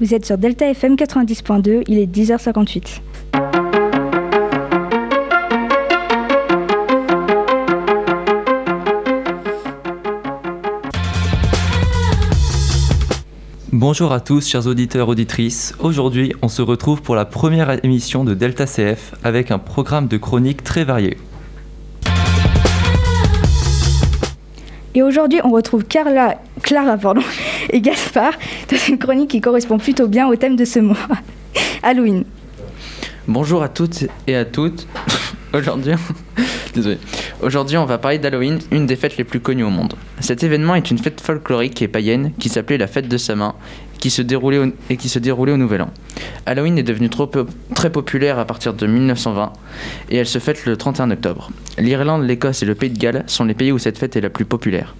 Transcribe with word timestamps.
Vous 0.00 0.14
êtes 0.14 0.24
sur 0.24 0.38
Delta 0.38 0.64
FM 0.64 0.94
90.2, 0.94 1.82
il 1.88 1.98
est 1.98 2.06
10h58. 2.06 3.00
Bonjour 13.72 14.12
à 14.12 14.20
tous, 14.20 14.46
chers 14.46 14.68
auditeurs, 14.68 15.08
auditrices. 15.08 15.74
Aujourd'hui, 15.80 16.32
on 16.42 16.48
se 16.48 16.62
retrouve 16.62 17.02
pour 17.02 17.16
la 17.16 17.24
première 17.24 17.84
émission 17.84 18.22
de 18.22 18.34
Delta 18.34 18.66
CF 18.66 19.16
avec 19.24 19.50
un 19.50 19.58
programme 19.58 20.06
de 20.06 20.16
chroniques 20.16 20.62
très 20.62 20.84
varié. 20.84 21.16
Et 24.94 25.02
aujourd'hui, 25.02 25.40
on 25.42 25.50
retrouve 25.50 25.84
Carla, 25.84 26.40
Clara 26.62 26.96
pardon, 26.96 27.22
et 27.70 27.80
Gaspard 27.80 28.32
dans 28.70 28.76
une 28.88 28.98
chronique 28.98 29.30
qui 29.30 29.40
correspond 29.40 29.78
plutôt 29.78 30.08
bien 30.08 30.28
au 30.28 30.36
thème 30.36 30.56
de 30.56 30.64
ce 30.64 30.78
mois, 30.78 30.96
Halloween. 31.82 32.24
Bonjour 33.26 33.62
à 33.62 33.68
toutes 33.68 34.04
et 34.26 34.36
à 34.36 34.44
toutes. 34.44 34.86
Aujourd'hui, 35.54 35.92
désolé. 36.74 36.98
Aujourd'hui, 37.40 37.76
on 37.76 37.84
va 37.84 37.98
parler 37.98 38.18
d'Halloween, 38.18 38.58
une 38.70 38.86
des 38.86 38.96
fêtes 38.96 39.16
les 39.16 39.24
plus 39.24 39.40
connues 39.40 39.64
au 39.64 39.70
monde. 39.70 39.94
Cet 40.20 40.42
événement 40.42 40.74
est 40.74 40.90
une 40.90 40.98
fête 40.98 41.20
folklorique 41.20 41.80
et 41.82 41.88
païenne 41.88 42.32
qui 42.38 42.48
s'appelait 42.48 42.78
la 42.78 42.86
fête 42.86 43.08
de 43.08 43.16
sa 43.16 43.34
main 43.34 43.54
qui 43.98 44.10
se 44.10 44.22
déroulait 44.22 44.72
et 44.90 44.96
qui 44.96 45.08
se 45.08 45.18
déroulait 45.18 45.52
au 45.52 45.56
Nouvel 45.56 45.82
An. 45.82 45.90
Halloween 46.46 46.78
est 46.78 46.82
devenue 46.82 47.10
très 47.10 47.90
populaire 47.90 48.38
à 48.38 48.44
partir 48.44 48.74
de 48.74 48.86
1920 48.86 49.52
et 50.10 50.16
elle 50.16 50.26
se 50.26 50.38
fête 50.38 50.64
le 50.66 50.76
31 50.76 51.10
octobre. 51.10 51.50
L'Irlande, 51.78 52.24
l'Écosse 52.24 52.62
et 52.62 52.66
le 52.66 52.74
Pays 52.74 52.90
de 52.90 52.98
Galles 52.98 53.24
sont 53.26 53.44
les 53.44 53.54
pays 53.54 53.72
où 53.72 53.78
cette 53.78 53.98
fête 53.98 54.16
est 54.16 54.20
la 54.20 54.30
plus 54.30 54.44
populaire. 54.44 54.94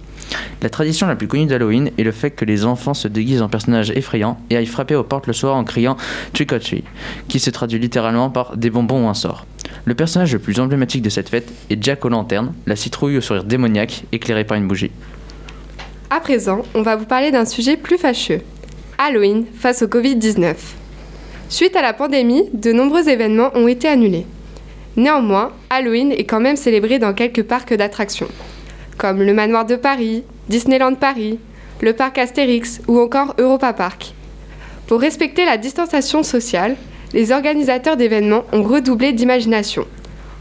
La 0.61 0.69
tradition 0.69 1.07
la 1.07 1.15
plus 1.15 1.27
connue 1.27 1.45
d'Halloween 1.45 1.91
est 1.97 2.03
le 2.03 2.11
fait 2.11 2.31
que 2.31 2.45
les 2.45 2.65
enfants 2.65 2.93
se 2.93 3.07
déguisent 3.07 3.41
en 3.41 3.49
personnages 3.49 3.91
effrayants 3.91 4.37
et 4.49 4.57
aillent 4.57 4.65
frapper 4.65 4.95
aux 4.95 5.03
portes 5.03 5.27
le 5.27 5.33
soir 5.33 5.55
en 5.55 5.63
criant 5.63 5.95
Trick 6.33 6.51
or 6.51 6.59
treat, 6.59 6.83
qui 7.27 7.39
se 7.39 7.49
traduit 7.49 7.79
littéralement 7.79 8.29
par 8.29 8.57
des 8.57 8.69
bonbons 8.69 9.05
ou 9.05 9.07
un 9.07 9.13
sort. 9.13 9.45
Le 9.85 9.95
personnage 9.95 10.33
le 10.33 10.39
plus 10.39 10.59
emblématique 10.59 11.01
de 11.01 11.09
cette 11.09 11.29
fête 11.29 11.51
est 11.69 11.81
Jack 11.81 12.03
aux 12.05 12.09
lanternes, 12.09 12.53
la 12.67 12.75
citrouille 12.75 13.17
au 13.17 13.21
sourire 13.21 13.43
démoniaque 13.43 14.03
éclairée 14.11 14.43
par 14.43 14.57
une 14.57 14.67
bougie. 14.67 14.91
À 16.09 16.19
présent, 16.19 16.63
on 16.73 16.81
va 16.81 16.95
vous 16.95 17.05
parler 17.05 17.31
d'un 17.31 17.45
sujet 17.45 17.77
plus 17.77 17.97
fâcheux. 17.97 18.41
Halloween 18.97 19.45
face 19.57 19.81
au 19.81 19.87
Covid-19. 19.87 20.55
Suite 21.47 21.75
à 21.75 21.81
la 21.81 21.93
pandémie, 21.93 22.49
de 22.53 22.73
nombreux 22.73 23.07
événements 23.07 23.51
ont 23.55 23.67
été 23.67 23.87
annulés. 23.87 24.25
Néanmoins, 24.97 25.51
Halloween 25.69 26.11
est 26.11 26.25
quand 26.25 26.39
même 26.39 26.57
célébré 26.57 26.99
dans 26.99 27.13
quelques 27.13 27.43
parcs 27.43 27.73
d'attractions, 27.73 28.27
comme 28.99 29.23
le 29.23 29.33
Manoir 29.33 29.65
de 29.65 29.77
Paris, 29.77 30.23
Disneyland 30.49 30.95
Paris, 30.95 31.39
le 31.81 31.93
parc 31.93 32.17
Astérix 32.17 32.81
ou 32.87 32.99
encore 32.99 33.33
Europa 33.39 33.71
Park. 33.71 34.13
Pour 34.87 34.99
respecter 34.99 35.45
la 35.45 35.57
distanciation 35.57 36.21
sociale, 36.21 36.75
les 37.13 37.31
organisateurs 37.31 37.95
d'événements 37.95 38.43
ont 38.51 38.61
redoublé 38.61 39.13
d'imagination, 39.13 39.87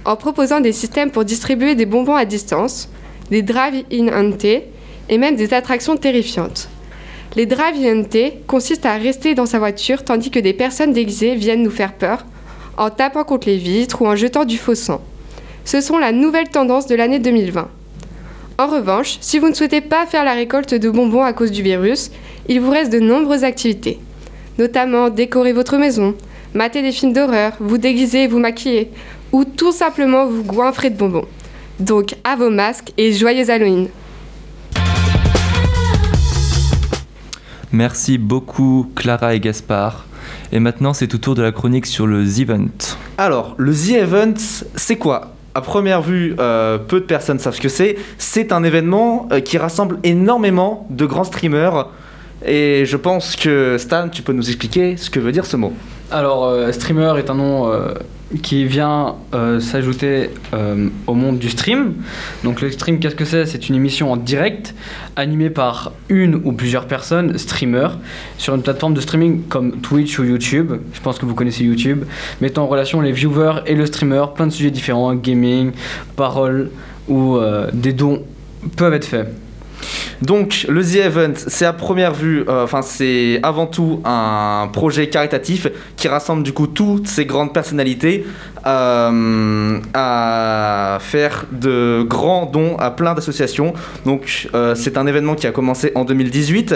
en 0.05 0.17
proposant 0.17 0.61
des 0.61 0.73
systèmes 0.73 1.12
pour 1.12 1.25
distribuer 1.25 1.77
des 1.77 1.86
bonbons 1.86 2.17
à 2.17 2.25
distance, 2.25 2.91
des 3.31 3.42
drive-in 3.42 4.09
hantés 4.09 4.64
et 5.09 5.19
même 5.19 5.36
des 5.36 5.55
attractions 5.55 5.97
terrifiantes. 5.97 6.69
Les 7.36 7.47
drive-in 7.47 8.01
hantés 8.01 8.42
consistent 8.48 8.86
à 8.86 8.97
rester 8.97 9.36
dans 9.36 9.47
sa 9.47 9.61
voiture 9.61 10.03
tandis 10.03 10.31
que 10.31 10.41
des 10.41 10.53
personnes 10.53 10.92
déguisées 10.92 11.36
viennent 11.36 11.62
nous 11.62 11.70
faire 11.70 11.92
peur 11.92 12.27
en 12.77 12.91
tapant 12.91 13.25
contre 13.25 13.48
les 13.48 13.56
vitres 13.56 14.03
ou 14.03 14.06
en 14.06 14.17
jetant 14.17 14.45
du 14.45 14.59
faux 14.59 14.75
sang. 14.75 15.01
Ce 15.64 15.81
sont 15.81 15.98
la 15.98 16.11
nouvelle 16.11 16.48
tendance 16.48 16.86
de 16.86 16.97
l'année 16.97 17.20
2020. 17.20 17.69
En 18.61 18.67
revanche, 18.67 19.19
si 19.20 19.39
vous 19.39 19.48
ne 19.48 19.55
souhaitez 19.55 19.81
pas 19.81 20.05
faire 20.05 20.25
la 20.25 20.34
récolte 20.34 20.75
de 20.75 20.91
bonbons 20.91 21.23
à 21.23 21.33
cause 21.33 21.53
du 21.53 21.62
virus, 21.62 22.11
il 22.48 22.61
vous 22.61 22.73
reste 22.73 22.92
de 22.92 22.98
nombreuses 22.98 23.45
activités, 23.45 24.01
notamment 24.59 25.11
décorer 25.11 25.53
votre 25.53 25.78
maison, 25.78 26.17
mater 26.55 26.83
des 26.83 26.91
films 26.91 27.12
d'horreur, 27.12 27.53
vous 27.61 27.79
déguiser 27.79 28.25
et 28.25 28.27
vous 28.27 28.41
maquiller, 28.41 28.91
ou 29.31 29.45
tout 29.45 29.70
simplement 29.70 30.27
vous 30.27 30.42
goinfrer 30.42 30.91
de 30.91 30.97
bonbons. 30.97 31.27
Donc 31.79 32.17
à 32.24 32.35
vos 32.35 32.51
masques 32.51 32.92
et 32.98 33.13
joyeux 33.13 33.48
Halloween 33.48 33.91
Merci 37.70 38.19
beaucoup 38.19 38.90
Clara 38.96 39.36
et 39.36 39.40
Gaspard. 39.40 40.08
Et 40.51 40.58
maintenant, 40.58 40.95
c'est 40.95 41.14
au 41.14 41.19
tour 41.19 41.36
de 41.36 41.42
la 41.42 41.52
chronique 41.52 41.86
sur 41.86 42.08
le 42.08 42.27
The 42.27 42.40
Event. 42.40 42.96
Alors, 43.19 43.55
le 43.57 43.73
The 43.73 43.90
Event, 43.90 44.35
c'est 44.75 44.96
quoi? 44.96 45.38
À 45.55 45.61
première 45.61 46.03
vue, 46.03 46.36
euh, 46.39 46.79
peu 46.79 47.01
de 47.01 47.05
personnes 47.05 47.39
savent 47.39 47.55
ce 47.55 47.61
que 47.61 47.69
c'est. 47.69 47.97
C'est 48.19 48.53
un 48.53 48.63
événement 48.63 49.29
euh, 49.33 49.41
qui 49.41 49.59
rassemble 49.59 49.98
énormément 50.05 50.86
de 50.91 51.07
grands 51.07 51.25
streamers. 51.25 51.89
Et 52.47 52.85
je 52.85 52.97
pense 52.97 53.35
que 53.35 53.77
Stan, 53.79 54.08
tu 54.08 54.23
peux 54.23 54.33
nous 54.33 54.48
expliquer 54.48 54.97
ce 54.97 55.11
que 55.11 55.19
veut 55.19 55.33
dire 55.33 55.47
ce 55.47 55.57
mot? 55.57 55.73
Alors, 56.11 56.45
euh, 56.45 56.70
streamer 56.73 57.14
est 57.19 57.31
un 57.31 57.35
nom 57.35 57.70
qui 58.42 58.64
vient 58.66 59.16
euh, 59.34 59.58
s'ajouter 59.58 60.30
euh, 60.52 60.89
au 61.06 61.14
monde 61.14 61.39
du 61.39 61.48
stream. 61.48 61.94
Donc, 62.44 62.61
le 62.61 62.70
stream, 62.70 62.98
qu'est-ce 62.98 63.14
que 63.14 63.24
c'est? 63.24 63.46
C'est 63.46 63.68
une 63.68 63.74
émission 63.74 64.12
en 64.12 64.16
direct 64.16 64.74
animée 65.16 65.50
par 65.50 65.92
une 66.08 66.34
ou 66.44 66.52
plusieurs 66.52 66.86
personnes, 66.86 67.39
streamers, 67.39 67.98
sur 68.36 68.55
une 68.55 68.62
plateforme 68.62 68.94
de 68.94 69.00
streaming 69.00 69.44
comme 69.48 69.80
Twitch 69.80 70.18
ou 70.18 70.24
YouTube. 70.24 70.74
Je 70.92 71.00
pense 71.00 71.18
que 71.18 71.27
vous 71.27 71.34
connaissez 71.34 71.64
YouTube, 71.64 72.05
mettant 72.40 72.64
en 72.64 72.66
relation 72.66 73.00
les 73.00 73.12
viewers 73.12 73.62
et 73.66 73.74
le 73.74 73.86
streamer, 73.86 74.24
plein 74.34 74.46
de 74.46 74.52
sujets 74.52 74.70
différents, 74.70 75.14
gaming, 75.14 75.72
paroles 76.16 76.70
ou 77.08 77.36
euh, 77.36 77.70
des 77.72 77.95
dons 77.95 78.22
peuvent 78.77 78.95
être 78.95 79.06
faits. 79.06 79.28
Donc, 80.22 80.66
le 80.68 80.83
The 80.83 80.96
Event, 80.96 81.34
c'est 81.36 81.64
à 81.64 81.72
première 81.72 82.12
vue, 82.12 82.44
euh, 82.48 82.64
enfin, 82.64 82.83
c'est 82.83 83.39
avant 83.42 83.66
tout 83.66 84.00
un 84.05 84.68
projet 84.72 85.08
caritatif 85.08 85.68
qui 85.96 86.08
rassemble 86.08 86.42
du 86.42 86.52
coup 86.52 86.66
toutes 86.66 87.06
ces 87.06 87.24
grandes 87.24 87.52
personnalités 87.52 88.27
euh, 88.66 89.78
à 89.94 90.98
faire 91.00 91.46
de 91.52 92.05
grands 92.08 92.46
dons 92.46 92.77
à 92.78 92.90
plein 92.90 93.14
d'associations. 93.14 93.74
Donc, 94.05 94.48
euh, 94.55 94.74
c'est 94.74 94.98
un 94.98 95.06
événement 95.06 95.34
qui 95.34 95.46
a 95.46 95.52
commencé 95.52 95.92
en 95.95 96.05
2018 96.05 96.74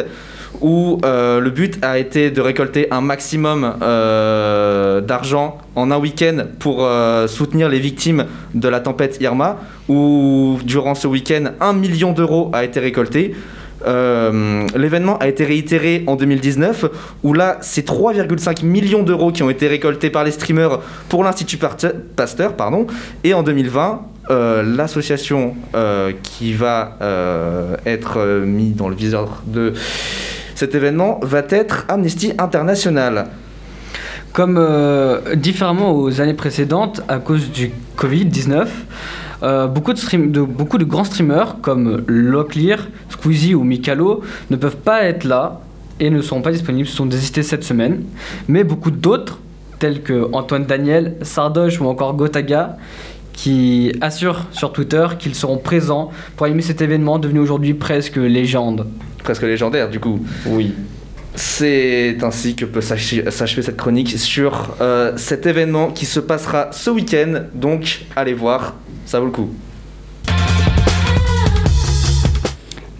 où 0.60 0.98
euh, 1.04 1.40
le 1.40 1.50
but 1.50 1.78
a 1.82 1.98
été 1.98 2.30
de 2.30 2.40
récolter 2.40 2.86
un 2.90 3.00
maximum 3.00 3.74
euh, 3.82 5.00
d'argent 5.00 5.58
en 5.74 5.90
un 5.90 5.98
week-end 5.98 6.44
pour 6.58 6.84
euh, 6.84 7.26
soutenir 7.26 7.68
les 7.68 7.78
victimes 7.78 8.26
de 8.54 8.68
la 8.68 8.80
tempête 8.80 9.18
Irma, 9.20 9.58
où 9.88 10.58
durant 10.64 10.94
ce 10.94 11.06
week-end, 11.06 11.52
un 11.60 11.72
million 11.72 12.12
d'euros 12.12 12.50
a 12.52 12.64
été 12.64 12.80
récolté. 12.80 13.34
L'événement 13.84 15.18
a 15.18 15.26
été 15.26 15.44
réitéré 15.44 16.04
en 16.06 16.14
2019, 16.14 16.84
où 17.24 17.34
là, 17.34 17.58
c'est 17.62 17.84
3,5 17.84 18.64
millions 18.64 19.02
d'euros 19.02 19.32
qui 19.32 19.42
ont 19.42 19.50
été 19.50 19.66
récoltés 19.66 20.08
par 20.08 20.22
les 20.22 20.30
streamers 20.30 20.78
pour 21.08 21.24
l'Institut 21.24 21.58
Pasteur. 22.14 22.52
Pardon. 22.52 22.86
Et 23.24 23.34
en 23.34 23.42
2020, 23.42 24.02
euh, 24.30 24.62
l'association 24.62 25.56
qui 26.22 26.52
va 26.52 26.96
être 27.84 28.44
mise 28.46 28.76
dans 28.76 28.88
le 28.88 28.94
viseur 28.94 29.42
de 29.46 29.72
cet 30.62 30.76
événement 30.76 31.18
va 31.22 31.42
être 31.48 31.86
Amnesty 31.88 32.34
International. 32.38 33.26
Comme 34.32 34.58
euh, 34.60 35.34
différemment 35.34 35.92
aux 35.92 36.20
années 36.20 36.34
précédentes, 36.34 37.02
à 37.08 37.18
cause 37.18 37.50
du 37.50 37.72
Covid-19, 37.98 38.68
euh, 39.42 39.66
beaucoup, 39.66 39.92
de 39.92 40.84
grands 40.84 41.02
streamers 41.02 41.56
comme 41.62 42.04
Locklear, 42.06 42.78
Squeezie 43.08 43.56
ou 43.56 43.64
Mikalo 43.64 44.22
ne 44.50 44.56
peuvent 44.56 44.76
pas 44.76 45.02
être 45.02 45.24
là 45.24 45.62
et 45.98 46.10
ne 46.10 46.22
sont 46.22 46.42
pas 46.42 46.52
disponibles, 46.52 46.88
sont 46.88 47.06
désistés 47.06 47.42
cette 47.42 47.64
semaine. 47.64 48.04
Mais 48.46 48.62
beaucoup 48.62 48.92
d'autres, 48.92 49.40
tels 49.80 50.00
que 50.00 50.28
Antoine 50.32 50.64
Daniel, 50.64 51.16
Sardoche 51.22 51.80
ou 51.80 51.86
encore 51.86 52.14
Gotaga, 52.14 52.76
qui 53.32 53.92
assurent 54.00 54.46
sur 54.52 54.72
Twitter 54.72 55.08
qu'ils 55.18 55.34
seront 55.34 55.58
présents 55.58 56.12
pour 56.36 56.46
animer 56.46 56.62
cet 56.62 56.80
événement 56.82 57.18
devenu 57.18 57.40
aujourd'hui 57.40 57.74
presque 57.74 58.14
légende. 58.14 58.86
Presque 59.22 59.42
légendaire, 59.42 59.88
du 59.88 60.00
coup. 60.00 60.20
Oui. 60.46 60.74
C'est 61.34 62.18
ainsi 62.22 62.54
que 62.54 62.64
peut 62.66 62.82
s'achever 62.82 63.62
cette 63.62 63.76
chronique 63.76 64.18
sur 64.18 64.76
euh, 64.80 65.16
cet 65.16 65.46
événement 65.46 65.88
qui 65.88 66.04
se 66.04 66.20
passera 66.20 66.68
ce 66.72 66.90
week-end. 66.90 67.44
Donc, 67.54 68.02
allez 68.16 68.34
voir, 68.34 68.74
ça 69.06 69.18
vaut 69.18 69.26
le 69.26 69.32
coup. 69.32 69.48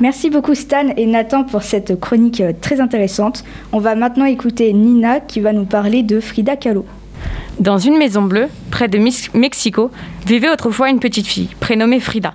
Merci 0.01 0.31
beaucoup 0.31 0.57
Stan 0.57 0.89
et 0.97 1.07
Nathan 1.07 1.45
pour 1.45 1.63
cette 1.63 2.01
chronique 2.01 2.41
euh, 2.41 2.53
très 2.61 2.81
intéressante. 2.81 3.45
On 3.71 3.79
va 3.79 3.95
maintenant 3.95 4.25
écouter 4.25 4.73
Nina 4.73 5.21
qui 5.21 5.41
va 5.41 5.53
nous 5.53 5.65
parler 5.65 6.03
de 6.03 6.19
Frida 6.19 6.57
Kahlo. 6.57 6.85
Dans 7.61 7.79
une 7.79 7.97
maison 7.99 8.23
bleue, 8.23 8.49
près 8.73 8.89
de 8.89 8.99
Mexico, 8.99 9.91
vivait 10.27 10.51
autrefois 10.51 10.91
une 10.91 10.99
petite 10.99 11.27
fille, 11.29 11.51
prénommée 11.61 12.01
Frida. 12.01 12.35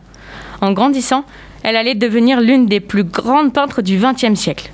En 0.61 0.71
grandissant, 0.71 1.25
elle 1.63 1.75
allait 1.75 1.95
devenir 1.95 2.41
l'une 2.41 2.65
des 2.65 2.79
plus 2.79 3.03
grandes 3.03 3.53
peintres 3.53 3.81
du 3.81 3.97
XXe 3.97 4.39
siècle. 4.39 4.71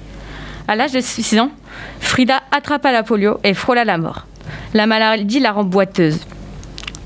À 0.68 0.76
l'âge 0.76 0.92
de 0.92 1.02
6 1.02 1.40
ans, 1.40 1.52
Frida 2.00 2.42
attrapa 2.52 2.92
la 2.92 3.04
polio 3.04 3.40
et 3.44 3.54
frôla 3.54 3.84
la 3.84 3.98
mort. 3.98 4.26
La 4.74 4.88
maladie 4.88 5.40
la 5.40 5.52
rend 5.52 5.64
boiteuse, 5.64 6.20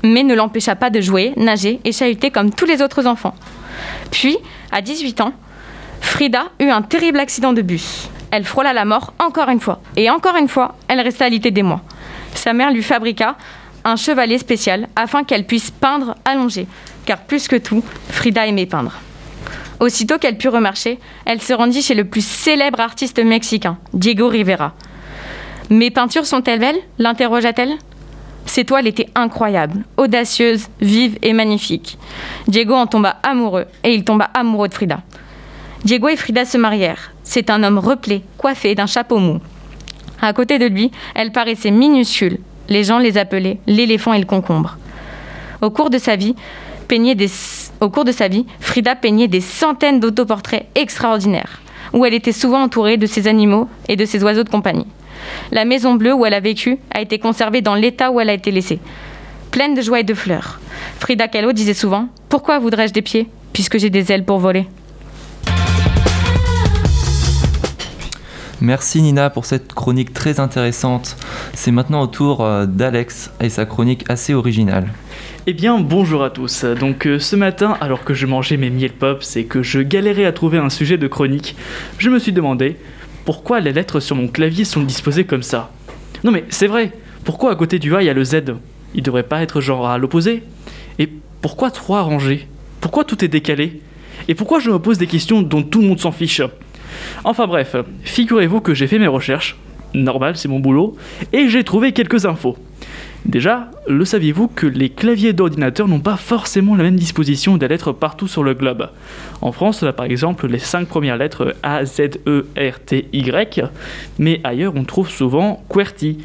mais 0.02 0.22
ne 0.22 0.34
l'empêcha 0.34 0.76
pas 0.76 0.90
de 0.90 1.00
jouer, 1.00 1.32
nager 1.36 1.80
et 1.84 1.92
chahuter 1.92 2.30
comme 2.30 2.52
tous 2.52 2.66
les 2.66 2.82
autres 2.82 3.06
enfants. 3.06 3.34
Puis, 4.10 4.36
à 4.70 4.80
18 4.80 5.20
ans, 5.20 5.32
Frida 6.00 6.44
eut 6.60 6.70
un 6.70 6.82
terrible 6.82 7.20
accident 7.20 7.52
de 7.52 7.62
bus. 7.62 8.08
Elle 8.30 8.44
frôla 8.44 8.72
la 8.72 8.84
mort 8.84 9.12
encore 9.18 9.48
une 9.48 9.60
fois. 9.60 9.80
Et 9.96 10.10
encore 10.10 10.36
une 10.36 10.48
fois, 10.48 10.76
elle 10.88 11.00
resta 11.00 11.24
alitée 11.24 11.50
des 11.50 11.62
mois. 11.62 11.80
Sa 12.34 12.52
mère 12.52 12.70
lui 12.70 12.82
fabriqua 12.82 13.36
un 13.84 13.96
chevalet 13.96 14.38
spécial 14.38 14.88
afin 14.96 15.24
qu'elle 15.24 15.46
puisse 15.46 15.70
peindre 15.70 16.14
allongée, 16.24 16.66
car 17.06 17.18
plus 17.18 17.48
que 17.48 17.56
tout, 17.56 17.82
Frida 18.10 18.46
aimait 18.46 18.66
peindre. 18.66 18.92
Aussitôt 19.80 20.18
qu'elle 20.18 20.36
put 20.36 20.48
remarcher, 20.48 20.98
elle 21.24 21.40
se 21.40 21.52
rendit 21.52 21.82
chez 21.82 21.94
le 21.94 22.04
plus 22.04 22.26
célèbre 22.26 22.80
artiste 22.80 23.22
mexicain, 23.22 23.78
Diego 23.94 24.28
Rivera. 24.28 24.74
Mes 25.70 25.90
peintures 25.90 26.26
sont-elles 26.26 26.58
belles? 26.58 26.80
l'interrogea-t-elle. 26.98 27.76
Ses 28.46 28.64
toiles 28.64 28.86
étaient 28.86 29.10
incroyables, 29.14 29.84
audacieuses, 29.98 30.68
vives 30.80 31.18
et 31.22 31.32
magnifiques. 31.34 31.98
Diego 32.48 32.74
en 32.74 32.86
tomba 32.86 33.16
amoureux 33.22 33.66
et 33.84 33.94
il 33.94 34.04
tomba 34.04 34.24
amoureux 34.34 34.68
de 34.68 34.74
Frida. 34.74 35.00
Diego 35.84 36.08
et 36.08 36.16
Frida 36.16 36.44
se 36.44 36.56
marièrent. 36.56 37.12
C'est 37.22 37.50
un 37.50 37.62
homme 37.62 37.78
replé, 37.78 38.22
coiffé 38.38 38.74
d'un 38.74 38.86
chapeau 38.86 39.18
mou. 39.18 39.38
À 40.20 40.32
côté 40.32 40.58
de 40.58 40.66
lui, 40.66 40.90
elle 41.14 41.30
paraissait 41.30 41.70
minuscule. 41.70 42.38
Les 42.68 42.84
gens 42.84 42.98
les 42.98 43.18
appelaient 43.18 43.60
l'éléphant 43.66 44.14
et 44.14 44.18
le 44.18 44.24
concombre. 44.24 44.78
Au 45.60 45.70
cours 45.70 45.90
de 45.90 45.98
sa 45.98 46.16
vie, 46.16 46.34
Au 47.80 47.90
cours 47.90 48.04
de 48.04 48.12
sa 48.12 48.28
vie, 48.28 48.46
Frida 48.60 48.96
peignait 48.96 49.28
des 49.28 49.40
centaines 49.40 50.00
d'autoportraits 50.00 50.66
extraordinaires, 50.74 51.60
où 51.92 52.04
elle 52.04 52.14
était 52.14 52.32
souvent 52.32 52.62
entourée 52.62 52.96
de 52.96 53.06
ses 53.06 53.28
animaux 53.28 53.68
et 53.88 53.96
de 53.96 54.04
ses 54.04 54.24
oiseaux 54.24 54.42
de 54.42 54.48
compagnie. 54.48 54.86
La 55.52 55.64
maison 55.64 55.94
bleue 55.94 56.14
où 56.14 56.24
elle 56.24 56.34
a 56.34 56.40
vécu 56.40 56.78
a 56.90 57.00
été 57.00 57.18
conservée 57.18 57.60
dans 57.60 57.74
l'état 57.74 58.10
où 58.10 58.20
elle 58.20 58.30
a 58.30 58.34
été 58.34 58.50
laissée, 58.50 58.80
pleine 59.50 59.74
de 59.74 59.82
joie 59.82 60.00
et 60.00 60.04
de 60.04 60.14
fleurs. 60.14 60.60
Frida 60.98 61.28
Kahlo 61.28 61.52
disait 61.52 61.74
souvent 61.74 62.08
Pourquoi 62.28 62.58
voudrais-je 62.58 62.92
des 62.92 63.02
pieds, 63.02 63.28
puisque 63.52 63.78
j'ai 63.78 63.90
des 63.90 64.10
ailes 64.10 64.24
pour 64.24 64.38
voler? 64.38 64.66
Merci 68.60 69.02
Nina 69.02 69.30
pour 69.30 69.44
cette 69.44 69.72
chronique 69.72 70.12
très 70.12 70.40
intéressante. 70.40 71.16
C'est 71.54 71.70
maintenant 71.70 72.02
au 72.02 72.06
tour 72.08 72.44
euh, 72.44 72.66
d'Alex 72.66 73.30
et 73.40 73.50
sa 73.50 73.66
chronique 73.66 74.04
assez 74.08 74.34
originale. 74.34 74.88
Eh 75.46 75.52
bien, 75.52 75.78
bonjour 75.78 76.24
à 76.24 76.30
tous. 76.30 76.64
Donc, 76.64 77.06
euh, 77.06 77.20
ce 77.20 77.36
matin, 77.36 77.76
alors 77.80 78.02
que 78.02 78.14
je 78.14 78.26
mangeais 78.26 78.56
mes 78.56 78.70
miel 78.70 78.92
pops 78.92 79.36
et 79.36 79.44
que 79.44 79.62
je 79.62 79.78
galérais 79.78 80.24
à 80.24 80.32
trouver 80.32 80.58
un 80.58 80.70
sujet 80.70 80.98
de 80.98 81.06
chronique, 81.06 81.54
je 81.98 82.10
me 82.10 82.18
suis 82.18 82.32
demandé 82.32 82.76
pourquoi 83.24 83.60
les 83.60 83.72
lettres 83.72 84.00
sur 84.00 84.16
mon 84.16 84.26
clavier 84.26 84.64
sont 84.64 84.82
disposées 84.82 85.24
comme 85.24 85.44
ça. 85.44 85.70
Non, 86.24 86.32
mais 86.32 86.44
c'est 86.48 86.66
vrai, 86.66 86.92
pourquoi 87.24 87.52
à 87.52 87.54
côté 87.54 87.78
du 87.78 87.94
A 87.94 88.02
il 88.02 88.06
y 88.06 88.10
a 88.10 88.14
le 88.14 88.24
Z? 88.24 88.42
Il 88.94 89.04
devrait 89.04 89.22
pas 89.22 89.40
être 89.40 89.60
genre 89.60 89.88
à 89.88 89.98
l'opposé 89.98 90.42
Et 90.98 91.08
pourquoi 91.42 91.70
trois 91.70 92.02
rangées? 92.02 92.48
Pourquoi 92.80 93.04
tout 93.04 93.24
est 93.24 93.28
décalé? 93.28 93.82
Et 94.26 94.34
pourquoi 94.34 94.58
je 94.58 94.70
me 94.70 94.80
pose 94.80 94.98
des 94.98 95.06
questions 95.06 95.42
dont 95.42 95.62
tout 95.62 95.80
le 95.80 95.86
monde 95.86 96.00
s'en 96.00 96.10
fiche? 96.10 96.42
Enfin 97.24 97.46
bref, 97.46 97.76
figurez-vous 98.02 98.60
que 98.60 98.74
j'ai 98.74 98.86
fait 98.86 98.98
mes 98.98 99.06
recherches, 99.06 99.56
normal, 99.94 100.36
c'est 100.36 100.48
mon 100.48 100.60
boulot, 100.60 100.96
et 101.32 101.48
j'ai 101.48 101.64
trouvé 101.64 101.92
quelques 101.92 102.26
infos. 102.26 102.56
Déjà, 103.24 103.70
le 103.88 104.04
saviez-vous 104.04 104.48
que 104.48 104.66
les 104.66 104.90
claviers 104.90 105.32
d'ordinateur 105.32 105.88
n'ont 105.88 106.00
pas 106.00 106.16
forcément 106.16 106.76
la 106.76 106.84
même 106.84 106.96
disposition 106.96 107.56
des 107.56 107.68
lettres 107.68 107.92
partout 107.92 108.28
sur 108.28 108.44
le 108.44 108.54
globe? 108.54 108.90
En 109.42 109.52
France, 109.52 109.82
on 109.82 109.86
a 109.86 109.92
par 109.92 110.06
exemple 110.06 110.46
les 110.46 110.60
5 110.60 110.86
premières 110.86 111.16
lettres 111.16 111.54
A, 111.62 111.84
Z, 111.84 112.20
E, 112.26 112.46
R, 112.56 112.78
T, 112.78 113.08
Y, 113.12 113.70
mais 114.18 114.40
ailleurs 114.44 114.74
on 114.76 114.84
trouve 114.84 115.10
souvent 115.10 115.62
QWERTY, 115.68 116.18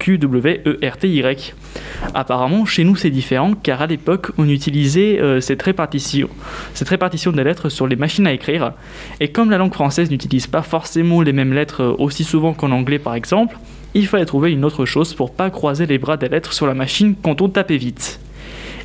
Q-W-E-R-T-Y. 0.00 1.54
Apparemment, 2.14 2.64
chez 2.64 2.82
nous 2.82 2.96
c'est 2.96 3.10
différent 3.10 3.54
car 3.54 3.82
à 3.82 3.86
l'époque 3.86 4.32
on 4.38 4.48
utilisait 4.48 5.20
euh, 5.20 5.40
cette, 5.40 5.62
répartition, 5.62 6.28
cette 6.74 6.88
répartition 6.88 7.30
des 7.30 7.44
lettres 7.44 7.68
sur 7.68 7.86
les 7.86 7.94
machines 7.94 8.26
à 8.26 8.32
écrire. 8.32 8.72
Et 9.20 9.28
comme 9.28 9.50
la 9.50 9.58
langue 9.58 9.74
française 9.74 10.10
n'utilise 10.10 10.48
pas 10.48 10.62
forcément 10.62 11.22
les 11.22 11.32
mêmes 11.32 11.52
lettres 11.52 11.94
aussi 11.98 12.24
souvent 12.24 12.54
qu'en 12.54 12.72
anglais 12.72 12.98
par 12.98 13.14
exemple, 13.14 13.56
il 13.94 14.06
fallait 14.06 14.24
trouver 14.24 14.50
une 14.50 14.64
autre 14.64 14.86
chose 14.86 15.14
pour 15.14 15.32
pas 15.32 15.50
croiser 15.50 15.86
les 15.86 15.98
bras 15.98 16.16
des 16.16 16.28
lettres 16.28 16.52
sur 16.52 16.66
la 16.66 16.74
machine 16.74 17.14
quand 17.22 17.40
on 17.40 17.48
tapait 17.48 17.76
vite. 17.76 18.20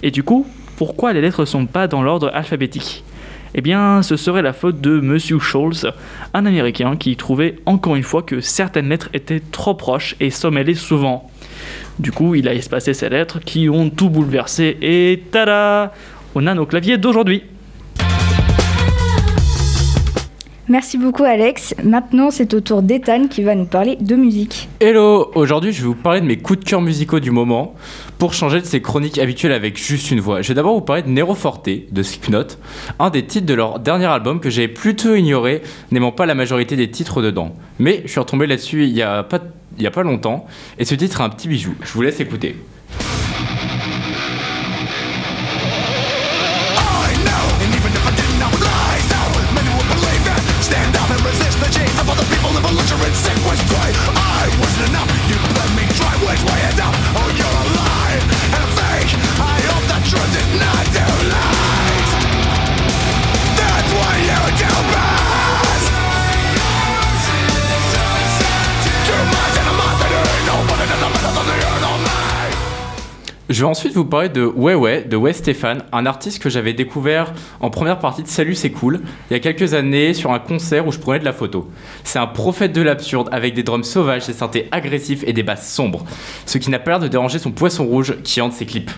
Et 0.04 0.12
du 0.12 0.24
coup, 0.24 0.46
pourquoi 0.78 1.14
les 1.14 1.22
lettres 1.22 1.46
sont 1.46 1.66
pas 1.66 1.88
dans 1.88 2.04
l'ordre 2.04 2.30
alphabétique? 2.34 3.04
Eh 3.58 3.62
bien, 3.62 4.02
ce 4.02 4.18
serait 4.18 4.42
la 4.42 4.52
faute 4.52 4.82
de 4.82 5.00
Monsieur 5.00 5.40
Scholz, 5.40 5.90
un 6.34 6.46
Américain 6.46 6.98
qui 6.98 7.16
trouvait 7.16 7.56
encore 7.66 7.96
une 7.96 8.04
fois 8.04 8.22
que 8.22 8.42
certaines 8.42 8.90
lettres 8.90 9.08
étaient 9.14 9.40
trop 9.40 9.74
proches 9.74 10.18
et 10.20 10.30
s'emmêlaient 10.30 10.74
souvent. 10.74 11.32
Du 11.98 12.12
coup, 12.12 12.36
il 12.36 12.50
a 12.50 12.54
espacé 12.54 12.94
ces 12.94 13.08
lettres 13.08 13.40
qui 13.40 13.70
ont 13.70 13.90
tout 13.90 14.10
bouleversé 14.10 14.78
et 14.82 15.24
tada 15.32 15.94
On 16.36 16.48
a 16.48 16.54
nos 16.54 16.66
claviers 16.66 16.98
d'aujourd'hui 16.98 17.44
Merci 20.68 20.98
beaucoup 20.98 21.24
Alex. 21.24 21.76
Maintenant 21.84 22.32
c'est 22.32 22.56
au 22.56 22.60
tour 22.60 22.82
d'Ethan 22.82 23.28
qui 23.28 23.44
va 23.44 23.54
nous 23.54 23.66
parler 23.68 23.98
de 24.02 24.16
musique. 24.16 24.68
Hello 24.80 25.32
Aujourd'hui 25.36 25.72
je 25.72 25.82
vais 25.82 25.88
vous 25.88 25.94
parler 25.96 26.22
de 26.22 26.26
mes 26.26 26.38
coups 26.38 26.60
de 26.60 26.66
cœur 26.66 26.82
musicaux 26.82 27.20
du 27.20 27.30
moment 27.30 27.76
pour 28.18 28.34
changer 28.34 28.62
de 28.62 28.66
ces 28.66 28.82
chroniques 28.82 29.18
habituelles 29.18 29.52
avec 29.52 29.78
juste 29.78 30.12
une 30.12 30.20
voix. 30.20 30.42
Je 30.42 30.50
vais 30.50 30.54
d'abord 30.54 30.76
vous 30.76 30.82
parler 30.82 31.04
de 31.04 31.10
Nero 31.10 31.36
Forte 31.36 31.68
de 31.68 32.04
Slipknot, 32.04 32.48
un 33.00 33.10
des 33.10 33.26
titres 33.26 33.46
de 33.46 33.54
leur 33.54 33.80
dernier 33.80 34.06
album 34.06 34.40
que 34.40 34.50
j'avais 34.50 34.68
plutôt 34.68 35.16
ignoré, 35.16 35.62
n'aimant 35.92 36.12
pas 36.12 36.26
la 36.26 36.36
majorité 36.36 36.76
des 36.76 36.90
titres 36.90 37.22
dedans. 37.22 37.56
Mais 37.80 38.02
je 38.06 38.12
suis 38.12 38.20
retombé 38.20 38.48
là-dessus 38.48 38.84
il 38.84 38.92
y 38.92 39.02
a 39.02 39.28
y 39.78 39.88
a 39.88 39.92
pas 39.92 40.04
longtemps 40.04 40.48
et 40.80 40.86
ce 40.86 40.96
titre 40.96 41.22
est 41.22 41.24
un 41.24 41.30
petit 41.30 41.48
bijou. 41.48 41.76
Je 41.84 41.92
vous 41.92 42.02
laisse 42.02 42.20
écouter. 42.20 42.56
Ensuite 73.76 73.94
vous 73.94 74.06
parler 74.06 74.30
de 74.30 74.46
Ouais 74.46 75.04
de 75.04 75.18
Wes 75.18 75.36
Stéphane, 75.36 75.84
un 75.92 76.06
artiste 76.06 76.42
que 76.42 76.50
j'avais 76.50 76.72
découvert 76.72 77.34
en 77.60 77.70
première 77.70 78.00
partie 78.00 78.24
de 78.24 78.28
Salut 78.30 78.56
c'est 78.56 78.72
cool, 78.72 79.02
il 79.30 79.34
y 79.34 79.36
a 79.36 79.42
quelques 79.42 79.74
années 79.74 80.14
sur 80.14 80.32
un 80.32 80.40
concert 80.40 80.88
où 80.88 80.94
je 80.94 80.98
prenais 80.98 81.20
de 81.20 81.26
la 81.26 81.34
photo. 81.34 81.70
C'est 82.06 82.18
un 82.18 82.26
prophète 82.26 82.72
de 82.72 82.82
l'absurde 82.82 83.28
avec 83.34 83.54
des 83.54 83.64
drums 83.64 83.84
sauvages, 83.84 84.28
des 84.28 84.32
synthés 84.32 84.70
agressifs 84.72 85.26
et 85.28 85.34
des 85.34 85.44
basses 85.44 85.70
sombres, 85.70 86.06
ce 86.46 86.58
qui 86.58 86.70
n'a 86.70 86.80
pas 86.80 86.92
l'air 86.92 87.00
de 87.02 87.10
déranger 87.10 87.38
son 87.38 87.52
poisson 87.52 87.86
rouge 87.86 88.16
qui 88.24 88.40
hante 88.40 88.54
ses 88.54 88.66
clips. 88.66 88.92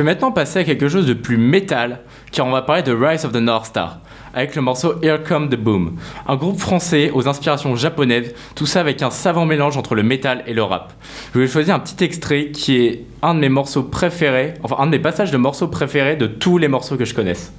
Vais 0.00 0.04
maintenant 0.04 0.32
passer 0.32 0.60
à 0.60 0.64
quelque 0.64 0.88
chose 0.88 1.06
de 1.06 1.12
plus 1.12 1.36
métal, 1.36 2.00
car 2.32 2.46
on 2.46 2.50
va 2.50 2.62
parler 2.62 2.82
de 2.82 2.92
Rise 2.92 3.26
of 3.26 3.32
the 3.32 3.36
North 3.36 3.66
Star, 3.66 4.00
avec 4.32 4.56
le 4.56 4.62
morceau 4.62 4.94
Here 5.02 5.22
Come 5.22 5.50
the 5.50 5.56
Boom, 5.56 5.96
un 6.26 6.36
groupe 6.36 6.58
français 6.58 7.10
aux 7.12 7.28
inspirations 7.28 7.76
japonaises, 7.76 8.34
tout 8.54 8.64
ça 8.64 8.80
avec 8.80 9.02
un 9.02 9.10
savant 9.10 9.44
mélange 9.44 9.76
entre 9.76 9.94
le 9.94 10.02
métal 10.02 10.42
et 10.46 10.54
le 10.54 10.62
rap. 10.62 10.94
Je 11.34 11.40
vais 11.40 11.46
choisir 11.46 11.74
un 11.74 11.80
petit 11.80 12.02
extrait 12.02 12.50
qui 12.50 12.76
est 12.76 13.04
un 13.20 13.34
de 13.34 13.40
mes 13.40 13.50
morceaux 13.50 13.82
préférés, 13.82 14.54
enfin 14.62 14.76
un 14.78 14.86
de 14.86 14.92
mes 14.92 14.98
passages 14.98 15.30
de 15.30 15.36
morceaux 15.36 15.68
préférés 15.68 16.16
de 16.16 16.26
tous 16.26 16.56
les 16.56 16.68
morceaux 16.68 16.96
que 16.96 17.04
je 17.04 17.14
connaisse. 17.14 17.52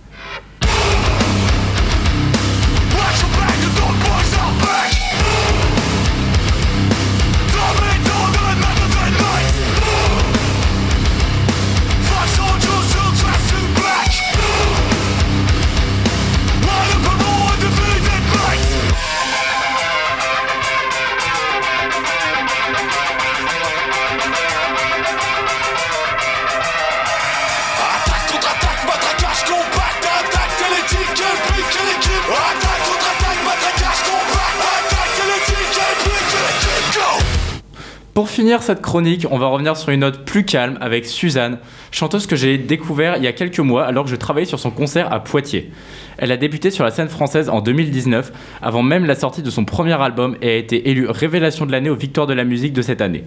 Pour 38.14 38.30
finir 38.30 38.62
cette 38.62 38.82
chronique, 38.82 39.26
on 39.32 39.38
va 39.38 39.48
revenir 39.48 39.78
sur 39.78 39.90
une 39.90 40.02
note 40.02 40.26
plus 40.26 40.44
calme 40.44 40.78
avec 40.82 41.06
Suzanne, 41.06 41.60
chanteuse 41.92 42.28
que 42.28 42.36
j'ai 42.36 42.58
découvert 42.58 43.16
il 43.16 43.24
y 43.24 43.28
a 43.28 43.32
quelques 43.32 43.60
mois 43.60 43.86
alors 43.86 44.04
que 44.04 44.10
je 44.10 44.18
travaillais 44.18 44.46
sur 44.46 44.60
son 44.60 44.70
concert 44.70 45.14
à 45.14 45.22
Poitiers. 45.22 45.72
Elle 46.18 46.34
a 46.34 46.38
débuté 46.38 46.72
sur 46.72 46.84
la 46.84 46.92
scène 46.92 47.08
française 47.08 47.48
en 47.48 47.62
2019, 47.62 48.34
avant 48.62 48.84
même 48.84 49.06
la 49.06 49.16
sortie 49.16 49.42
de 49.42 49.50
son 49.50 49.64
premier 49.64 49.94
album 49.94 50.36
et 50.42 50.50
a 50.50 50.56
été 50.56 50.90
élue 50.90 51.08
révélation 51.08 51.66
de 51.66 51.72
l'année 51.72 51.90
aux 51.90 51.96
Victoires 51.96 52.28
de 52.28 52.34
la 52.34 52.44
musique 52.44 52.74
de 52.74 52.82
cette 52.82 53.00
année. 53.00 53.24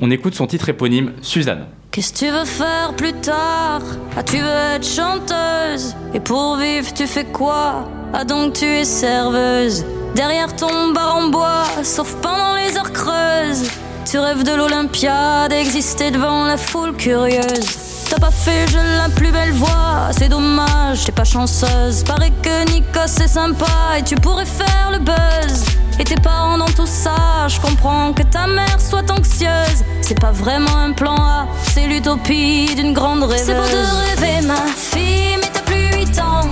On 0.00 0.08
écoute 0.08 0.36
son 0.36 0.46
titre 0.46 0.68
éponyme, 0.68 1.14
Suzanne. 1.20 1.66
Qu'est-ce 1.90 2.12
que 2.12 2.18
tu 2.18 2.30
veux 2.30 2.44
faire 2.44 2.94
plus 2.96 3.14
tard? 3.14 3.82
Ah, 4.16 4.22
tu 4.22 4.36
veux 4.36 4.76
être 4.76 4.86
chanteuse? 4.86 5.96
Et 6.14 6.20
pour 6.20 6.56
vivre, 6.58 6.94
tu 6.94 7.08
fais 7.08 7.24
quoi? 7.24 7.88
Ah, 8.12 8.24
donc 8.24 8.52
tu 8.52 8.66
es 8.66 8.84
serveuse 8.84 9.84
Derrière 10.14 10.54
ton 10.54 10.92
bar 10.92 11.16
en 11.16 11.28
bois, 11.28 11.64
sauf 11.82 12.14
pendant 12.22 12.54
les 12.54 12.76
heures 12.76 12.92
creuses. 12.92 13.68
Tu 14.10 14.18
rêves 14.18 14.42
de 14.42 14.52
l'Olympiade, 14.52 15.52
exister 15.52 16.10
devant 16.10 16.46
la 16.46 16.56
foule 16.56 16.96
curieuse. 16.96 18.06
T'as 18.08 18.18
pas 18.18 18.30
fait 18.30 18.66
je 18.68 18.78
la 18.78 19.10
plus 19.10 19.30
belle 19.30 19.52
voix, 19.52 20.08
c'est 20.18 20.30
dommage, 20.30 21.04
t'es 21.04 21.12
pas 21.12 21.24
chanceuse. 21.24 22.04
Paraît 22.04 22.32
que 22.42 22.70
Nico 22.72 23.00
c'est 23.04 23.28
sympa 23.28 23.66
et 23.98 24.02
tu 24.02 24.14
pourrais 24.14 24.46
faire 24.46 24.92
le 24.92 24.98
buzz. 25.00 25.64
Et 26.00 26.04
tes 26.04 26.14
parents 26.14 26.56
dans 26.56 26.70
tout 26.70 26.86
ça, 26.86 27.48
je 27.48 27.60
comprends 27.60 28.14
que 28.14 28.22
ta 28.22 28.46
mère 28.46 28.80
soit 28.80 29.10
anxieuse. 29.10 29.84
C'est 30.00 30.18
pas 30.18 30.32
vraiment 30.32 30.74
un 30.74 30.92
plan 30.92 31.16
A, 31.16 31.46
c'est 31.74 31.86
l'utopie 31.86 32.74
d'une 32.76 32.94
grande 32.94 33.24
rêveuse. 33.24 33.44
C'est 33.44 33.54
beau 33.54 33.60
de 33.60 34.22
rêver, 34.22 34.46
ma 34.46 34.66
fille, 34.74 35.36
mais 35.38 35.50
t'as 35.52 35.60
plus 35.60 36.06
8 36.06 36.18
ans. 36.20 36.48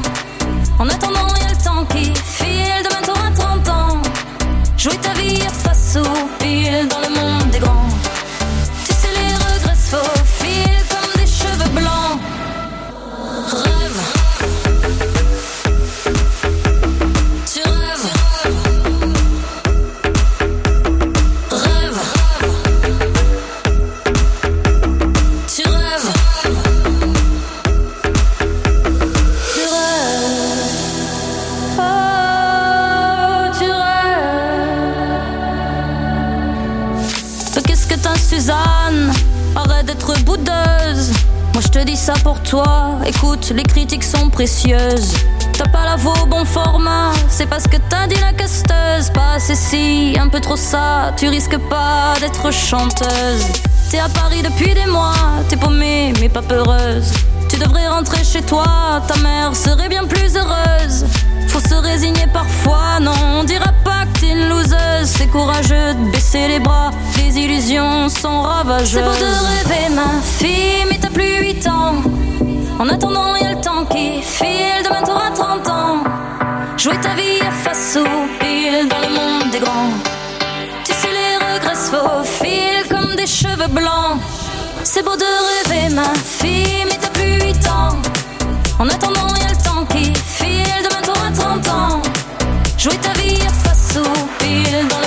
En 0.78 0.86
attendant, 0.90 1.26
y 1.40 1.46
a 1.46 1.48
le 1.48 1.64
temps 1.64 1.86
qui 1.86 2.12
file, 2.22 2.82
demain 2.84 3.00
t'auras 3.02 3.30
30 3.30 3.68
ans. 3.70 4.02
Jouer 4.76 4.98
ta 4.98 5.14
vie 5.14 5.40
face 5.64 5.96
au 5.96 6.28
pile 6.38 6.86
dans 6.88 7.00
le 7.00 7.18
monde 7.18 7.25
Qu'est-ce 37.64 37.86
que 37.86 37.94
t'as, 37.94 38.16
Suzanne 38.16 39.12
Arrête 39.54 39.86
d'être 39.86 40.18
boudeuse. 40.24 41.12
Moi 41.54 41.62
je 41.62 41.68
te 41.68 41.78
dis 41.84 41.96
ça 41.96 42.12
pour 42.22 42.42
toi. 42.42 42.98
Écoute, 43.06 43.50
les 43.54 43.62
critiques 43.62 44.04
sont 44.04 44.28
précieuses. 44.28 45.14
T'as 45.54 45.68
pas 45.68 45.86
la 45.86 45.96
voix 45.96 46.14
au 46.22 46.26
bon 46.26 46.44
format, 46.44 47.12
c'est 47.30 47.46
parce 47.46 47.64
que 47.64 47.78
t'as 47.88 48.06
dit 48.06 48.20
la 48.20 48.34
casteuse. 48.34 49.10
Pas 49.14 49.34
assez 49.36 49.54
si, 49.54 50.14
un 50.20 50.28
peu 50.28 50.40
trop 50.40 50.56
ça, 50.56 51.12
tu 51.16 51.28
risques 51.28 51.56
pas 51.70 52.14
d'être 52.20 52.52
chanteuse. 52.52 53.46
T'es 53.90 54.00
à 54.00 54.08
Paris 54.10 54.42
depuis 54.42 54.74
des 54.74 54.86
mois, 54.86 55.14
t'es 55.48 55.56
paumée 55.56 56.12
mais 56.20 56.28
pas 56.28 56.42
peureuse. 56.42 57.10
Tu 57.48 57.56
devrais 57.56 57.88
rentrer 57.88 58.22
chez 58.22 58.42
toi, 58.42 59.00
ta 59.08 59.16
mère 59.20 59.56
serait 59.56 59.88
bien 59.88 60.04
plus 60.04 60.36
heureuse. 60.36 61.06
Se 61.58 61.74
résigner 61.74 62.26
parfois, 62.32 63.00
non, 63.00 63.14
on 63.38 63.44
dira 63.44 63.72
pas 63.82 64.04
que 64.12 64.20
t'es 64.20 64.28
une 64.28 64.48
loseuse. 64.48 65.04
C'est 65.04 65.26
courageux 65.28 65.94
de 65.94 66.10
baisser 66.12 66.48
les 66.48 66.60
bras, 66.60 66.90
les 67.16 67.38
illusions 67.38 68.08
sont 68.10 68.42
ravageuses. 68.42 68.92
C'est 68.92 69.02
beau 69.02 69.10
de 69.10 69.70
rêver, 69.70 69.94
ma 69.94 70.20
fille, 70.22 70.84
mais 70.88 70.98
t'as 71.00 71.08
plus 71.08 71.40
8 71.40 71.66
ans. 71.68 71.94
En 72.78 72.88
attendant, 72.88 73.34
y 73.36 73.44
a 73.44 73.54
le 73.54 73.60
temps 73.60 73.84
qui 73.86 74.20
file, 74.22 74.82
demain 74.84 75.02
t'auras 75.02 75.30
30 75.30 75.68
ans. 75.68 76.04
Jouer 76.76 77.00
ta 77.00 77.14
vie 77.14 77.40
à 77.40 77.50
face 77.50 77.96
au 77.96 78.04
pile 78.38 78.88
dans 78.88 79.00
le 79.00 79.08
monde 79.08 79.50
des 79.50 79.58
grands. 79.58 79.90
Tu 80.84 80.92
sais, 80.92 81.08
les 81.08 81.36
regrets 81.54 81.74
se 81.74 81.90
faufilent 81.90 82.86
comme 82.90 83.16
des 83.16 83.26
cheveux 83.26 83.68
blancs. 83.68 84.20
C'est 84.84 85.02
beau 85.02 85.16
de 85.16 85.70
rêver, 85.70 85.94
ma 85.94 86.12
fille, 86.14 86.84
mais 86.84 86.98
t'as 87.00 87.08
plus 87.08 87.40
8 87.40 87.66
ans. 87.68 87.96
En 88.78 88.88
attendant, 88.88 89.26
y 89.40 89.44
a 89.44 89.48
le 89.48 89.64
temps 89.64 89.84
qui 89.86 90.12
file, 90.14 90.35
t'auras 91.76 91.88
30 91.88 91.92
ans. 91.92 92.02
Jouer 92.78 92.96
ta 92.98 93.12
vie 93.20 93.40
à 93.46 93.50
face 93.50 93.96
au 93.96 94.02
pile 94.38 94.88
dans 94.88 95.00
le 95.00 95.05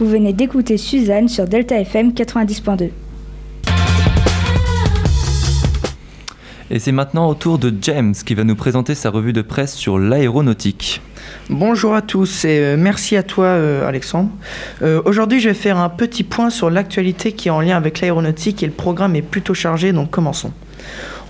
Vous 0.00 0.06
venez 0.06 0.32
d'écouter 0.32 0.76
Suzanne 0.76 1.26
sur 1.26 1.48
Delta 1.48 1.76
FM 1.80 2.12
90.2. 2.12 2.90
Et 6.70 6.78
c'est 6.78 6.92
maintenant 6.92 7.28
au 7.28 7.34
tour 7.34 7.58
de 7.58 7.74
James 7.82 8.14
qui 8.14 8.34
va 8.34 8.44
nous 8.44 8.54
présenter 8.54 8.94
sa 8.94 9.10
revue 9.10 9.32
de 9.32 9.42
presse 9.42 9.74
sur 9.74 9.98
l'aéronautique. 9.98 11.00
Bonjour 11.50 11.94
à 11.94 12.02
tous 12.02 12.44
et 12.44 12.60
euh, 12.60 12.76
merci 12.78 13.16
à 13.16 13.24
toi 13.24 13.46
euh, 13.46 13.88
Alexandre. 13.88 14.30
Euh, 14.82 15.02
Aujourd'hui 15.04 15.40
je 15.40 15.48
vais 15.48 15.54
faire 15.54 15.78
un 15.78 15.88
petit 15.88 16.22
point 16.22 16.50
sur 16.50 16.70
l'actualité 16.70 17.32
qui 17.32 17.48
est 17.48 17.50
en 17.50 17.60
lien 17.60 17.76
avec 17.76 18.00
l'aéronautique 18.00 18.62
et 18.62 18.66
le 18.66 18.72
programme 18.72 19.16
est 19.16 19.22
plutôt 19.22 19.54
chargé 19.54 19.92
donc 19.92 20.10
commençons. 20.10 20.52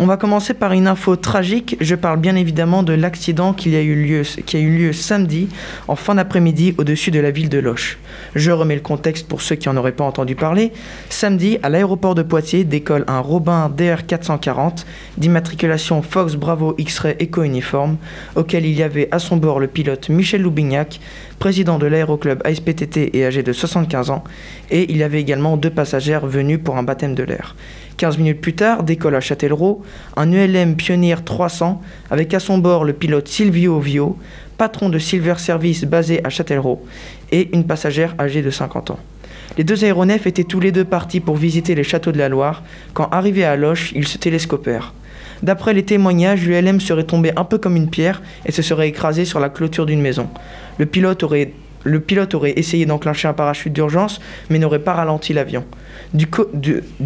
On 0.00 0.06
va 0.06 0.16
commencer 0.16 0.54
par 0.54 0.74
une 0.74 0.86
info 0.86 1.16
tragique. 1.16 1.76
Je 1.80 1.96
parle 1.96 2.20
bien 2.20 2.36
évidemment 2.36 2.84
de 2.84 2.92
l'accident 2.92 3.52
qui 3.52 3.74
a 3.74 3.82
eu 3.82 3.96
lieu, 3.96 4.92
samedi 4.92 5.48
en 5.88 5.96
fin 5.96 6.14
d'après-midi 6.14 6.72
au-dessus 6.78 7.10
de 7.10 7.18
la 7.18 7.32
ville 7.32 7.48
de 7.48 7.58
Loches. 7.58 7.98
Je 8.36 8.52
remets 8.52 8.76
le 8.76 8.80
contexte 8.80 9.26
pour 9.26 9.42
ceux 9.42 9.56
qui 9.56 9.68
n'en 9.68 9.76
auraient 9.76 9.90
pas 9.90 10.04
entendu 10.04 10.36
parler. 10.36 10.72
Samedi, 11.10 11.58
à 11.64 11.68
l'aéroport 11.68 12.14
de 12.14 12.22
Poitiers, 12.22 12.62
décolle 12.62 13.04
un 13.08 13.18
Robin 13.18 13.68
DR440 13.76 14.84
d'immatriculation 15.16 16.00
Fox 16.00 16.36
Bravo 16.36 16.76
X-Ray 16.78 17.16
Eco 17.20 17.42
Uniforme, 17.42 17.96
auquel 18.36 18.66
il 18.66 18.78
y 18.78 18.84
avait 18.84 19.08
à 19.10 19.18
son 19.18 19.36
bord 19.36 19.58
le 19.58 19.66
pilote 19.66 20.10
Michel 20.10 20.42
Loubignac, 20.42 21.00
président 21.40 21.76
de 21.76 21.86
l'aéroclub 21.86 22.40
ASPTT 22.44 23.16
et 23.16 23.26
âgé 23.26 23.42
de 23.42 23.52
75 23.52 24.10
ans, 24.10 24.22
et 24.70 24.92
il 24.92 24.98
y 24.98 25.02
avait 25.02 25.20
également 25.20 25.56
deux 25.56 25.70
passagères 25.70 26.24
venus 26.24 26.60
pour 26.62 26.76
un 26.76 26.84
baptême 26.84 27.16
de 27.16 27.24
l'air. 27.24 27.56
15 27.98 28.18
minutes 28.18 28.40
plus 28.40 28.54
tard, 28.54 28.84
décolle 28.84 29.16
à 29.16 29.20
Châtellerault 29.20 29.82
un 30.16 30.30
ULM 30.30 30.76
Pioneer 30.76 31.16
300 31.24 31.82
avec 32.12 32.32
à 32.32 32.38
son 32.38 32.58
bord 32.58 32.84
le 32.84 32.92
pilote 32.92 33.26
Silvio 33.26 33.80
Vio, 33.80 34.16
patron 34.56 34.88
de 34.88 35.00
Silver 35.00 35.34
Service 35.38 35.84
basé 35.84 36.20
à 36.24 36.30
Châtellerault, 36.30 36.86
et 37.32 37.50
une 37.52 37.66
passagère 37.66 38.14
âgée 38.20 38.40
de 38.40 38.50
50 38.50 38.92
ans. 38.92 39.00
Les 39.56 39.64
deux 39.64 39.84
aéronefs 39.84 40.28
étaient 40.28 40.44
tous 40.44 40.60
les 40.60 40.70
deux 40.70 40.84
partis 40.84 41.18
pour 41.18 41.34
visiter 41.34 41.74
les 41.74 41.82
châteaux 41.82 42.12
de 42.12 42.18
la 42.18 42.28
Loire. 42.28 42.62
Quand 42.94 43.08
arrivés 43.10 43.44
à 43.44 43.56
Loches, 43.56 43.90
ils 43.96 44.06
se 44.06 44.16
télescopèrent. 44.16 44.94
D'après 45.42 45.74
les 45.74 45.84
témoignages, 45.84 46.46
l'ULM 46.46 46.80
serait 46.80 47.02
tombé 47.02 47.32
un 47.34 47.44
peu 47.44 47.58
comme 47.58 47.74
une 47.74 47.90
pierre 47.90 48.22
et 48.46 48.52
se 48.52 48.62
serait 48.62 48.88
écrasé 48.88 49.24
sur 49.24 49.40
la 49.40 49.48
clôture 49.48 49.86
d'une 49.86 50.00
maison. 50.00 50.28
Le 50.78 50.86
pilote 50.86 51.24
aurait, 51.24 51.50
le 51.82 51.98
pilote 51.98 52.34
aurait 52.36 52.54
essayé 52.56 52.86
d'enclencher 52.86 53.26
un 53.26 53.32
parachute 53.32 53.72
d'urgence, 53.72 54.20
mais 54.50 54.60
n'aurait 54.60 54.78
pas 54.78 54.94
ralenti 54.94 55.32
l'avion. 55.32 55.64
Du, 56.14 56.26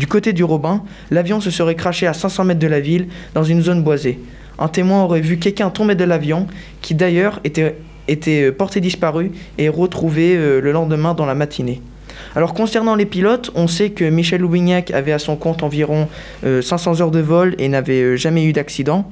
côté 0.07 0.33
du 0.33 0.45
Robin, 0.45 0.85
l'avion 1.11 1.41
se 1.41 1.51
serait 1.51 1.75
craché 1.75 2.07
à 2.07 2.13
500 2.13 2.45
mètres 2.45 2.61
de 2.61 2.67
la 2.67 2.81
ville, 2.81 3.09
dans 3.35 3.45
une 3.45 3.63
zone 3.63 3.83
boisée. 3.83 4.19
Un 4.59 4.69
témoin 4.69 5.03
aurait 5.03 5.21
vu 5.21 5.39
quelqu'un 5.39 5.71
tomber 5.71 5.95
de 5.95 6.05
l'avion, 6.05 6.47
qui 6.81 6.95
d'ailleurs 6.95 7.41
était, 7.45 7.75
euh, 8.29 8.53
porté 8.53 8.81
disparu 8.81 9.33
et 9.59 9.69
retrouvé 9.69 10.37
euh, 10.37 10.61
le 10.61 10.73
lendemain 10.73 11.15
dans 11.15 11.27
la 11.27 11.35
matinée. 11.35 11.83
Alors 12.35 12.55
concernant 12.55 12.95
les 12.95 13.07
pilotes, 13.07 13.51
on 13.55 13.67
sait 13.67 13.91
que 13.91 14.05
Michel 14.05 14.41
Loubignac 14.41 14.91
avait 14.91 15.13
à 15.13 15.19
son 15.19 15.37
compte 15.37 15.63
environ 15.63 16.09
euh, 16.45 16.63
500 16.63 17.01
heures 17.01 17.11
de 17.11 17.21
vol 17.21 17.55
et 17.59 17.69
n'avait 17.69 18.03
euh, 18.03 18.17
jamais 18.17 18.45
eu 18.45 18.53
d'accident. 18.53 19.09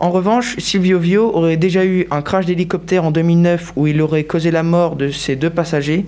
En 0.00 0.10
revanche, 0.10 0.56
Silvio 0.58 0.98
Vio 0.98 1.34
aurait 1.34 1.56
déjà 1.56 1.84
eu 1.84 2.06
un 2.10 2.22
crash 2.22 2.46
d'hélicoptère 2.46 3.04
en 3.04 3.10
2009 3.10 3.72
où 3.76 3.86
il 3.86 4.00
aurait 4.00 4.24
causé 4.24 4.50
la 4.50 4.62
mort 4.62 4.96
de 4.96 5.10
ses 5.10 5.34
deux 5.34 5.50
passagers. 5.50 6.04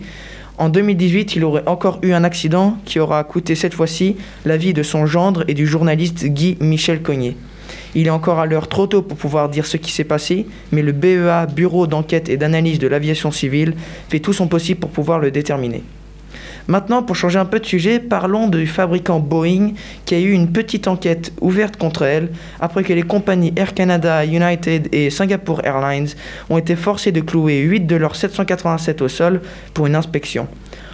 En 0.61 0.69
2018, 0.69 1.37
il 1.37 1.45
aurait 1.45 1.63
encore 1.65 2.01
eu 2.03 2.13
un 2.13 2.23
accident 2.23 2.77
qui 2.85 3.01
aura 3.01 3.25
coûté 3.25 3.55
cette 3.55 3.73
fois-ci 3.73 4.17
la 4.45 4.59
vie 4.59 4.75
de 4.75 4.83
son 4.83 5.07
gendre 5.07 5.43
et 5.49 5.55
du 5.55 5.67
journaliste 5.67 6.27
Guy 6.27 6.59
Michel 6.61 7.01
Cognier. 7.01 7.35
Il 7.95 8.07
est 8.07 8.11
encore 8.11 8.39
à 8.39 8.45
l'heure 8.45 8.69
trop 8.69 8.87
tôt 8.87 9.01
pour 9.01 9.17
pouvoir 9.17 9.49
dire 9.49 9.65
ce 9.65 9.79
qui 9.79 9.91
s'est 9.91 10.05
passé, 10.05 10.45
mais 10.71 10.83
le 10.83 10.93
BEA, 10.93 11.47
Bureau 11.47 11.87
d'enquête 11.87 12.29
et 12.29 12.37
d'analyse 12.37 12.79
de 12.79 12.89
l'aviation 12.89 13.31
civile, 13.31 13.73
fait 14.11 14.21
tout 14.21 14.35
son 14.35 14.49
possible 14.49 14.81
pour 14.81 14.91
pouvoir 14.91 15.19
le 15.19 15.31
déterminer. 15.31 15.83
Maintenant, 16.71 17.03
pour 17.03 17.17
changer 17.17 17.37
un 17.37 17.47
peu 17.47 17.59
de 17.59 17.67
sujet, 17.67 17.99
parlons 17.99 18.47
du 18.47 18.65
fabricant 18.65 19.19
Boeing 19.19 19.73
qui 20.05 20.15
a 20.15 20.21
eu 20.21 20.31
une 20.31 20.53
petite 20.53 20.87
enquête 20.87 21.33
ouverte 21.41 21.77
contre 21.77 22.03
elle 22.03 22.29
après 22.61 22.85
que 22.85 22.93
les 22.93 23.03
compagnies 23.03 23.53
Air 23.57 23.75
Canada, 23.75 24.25
United 24.25 24.89
et 24.93 25.11
Singapore 25.11 25.63
Airlines 25.65 26.11
ont 26.49 26.59
été 26.59 26.77
forcées 26.77 27.11
de 27.11 27.23
clouer 27.23 27.59
8 27.59 27.89
de 27.89 27.97
leurs 27.97 28.15
787 28.15 29.03
au 29.03 29.09
sol 29.09 29.41
pour 29.75 29.89
une 29.89 29.97
inspection. 29.97 30.47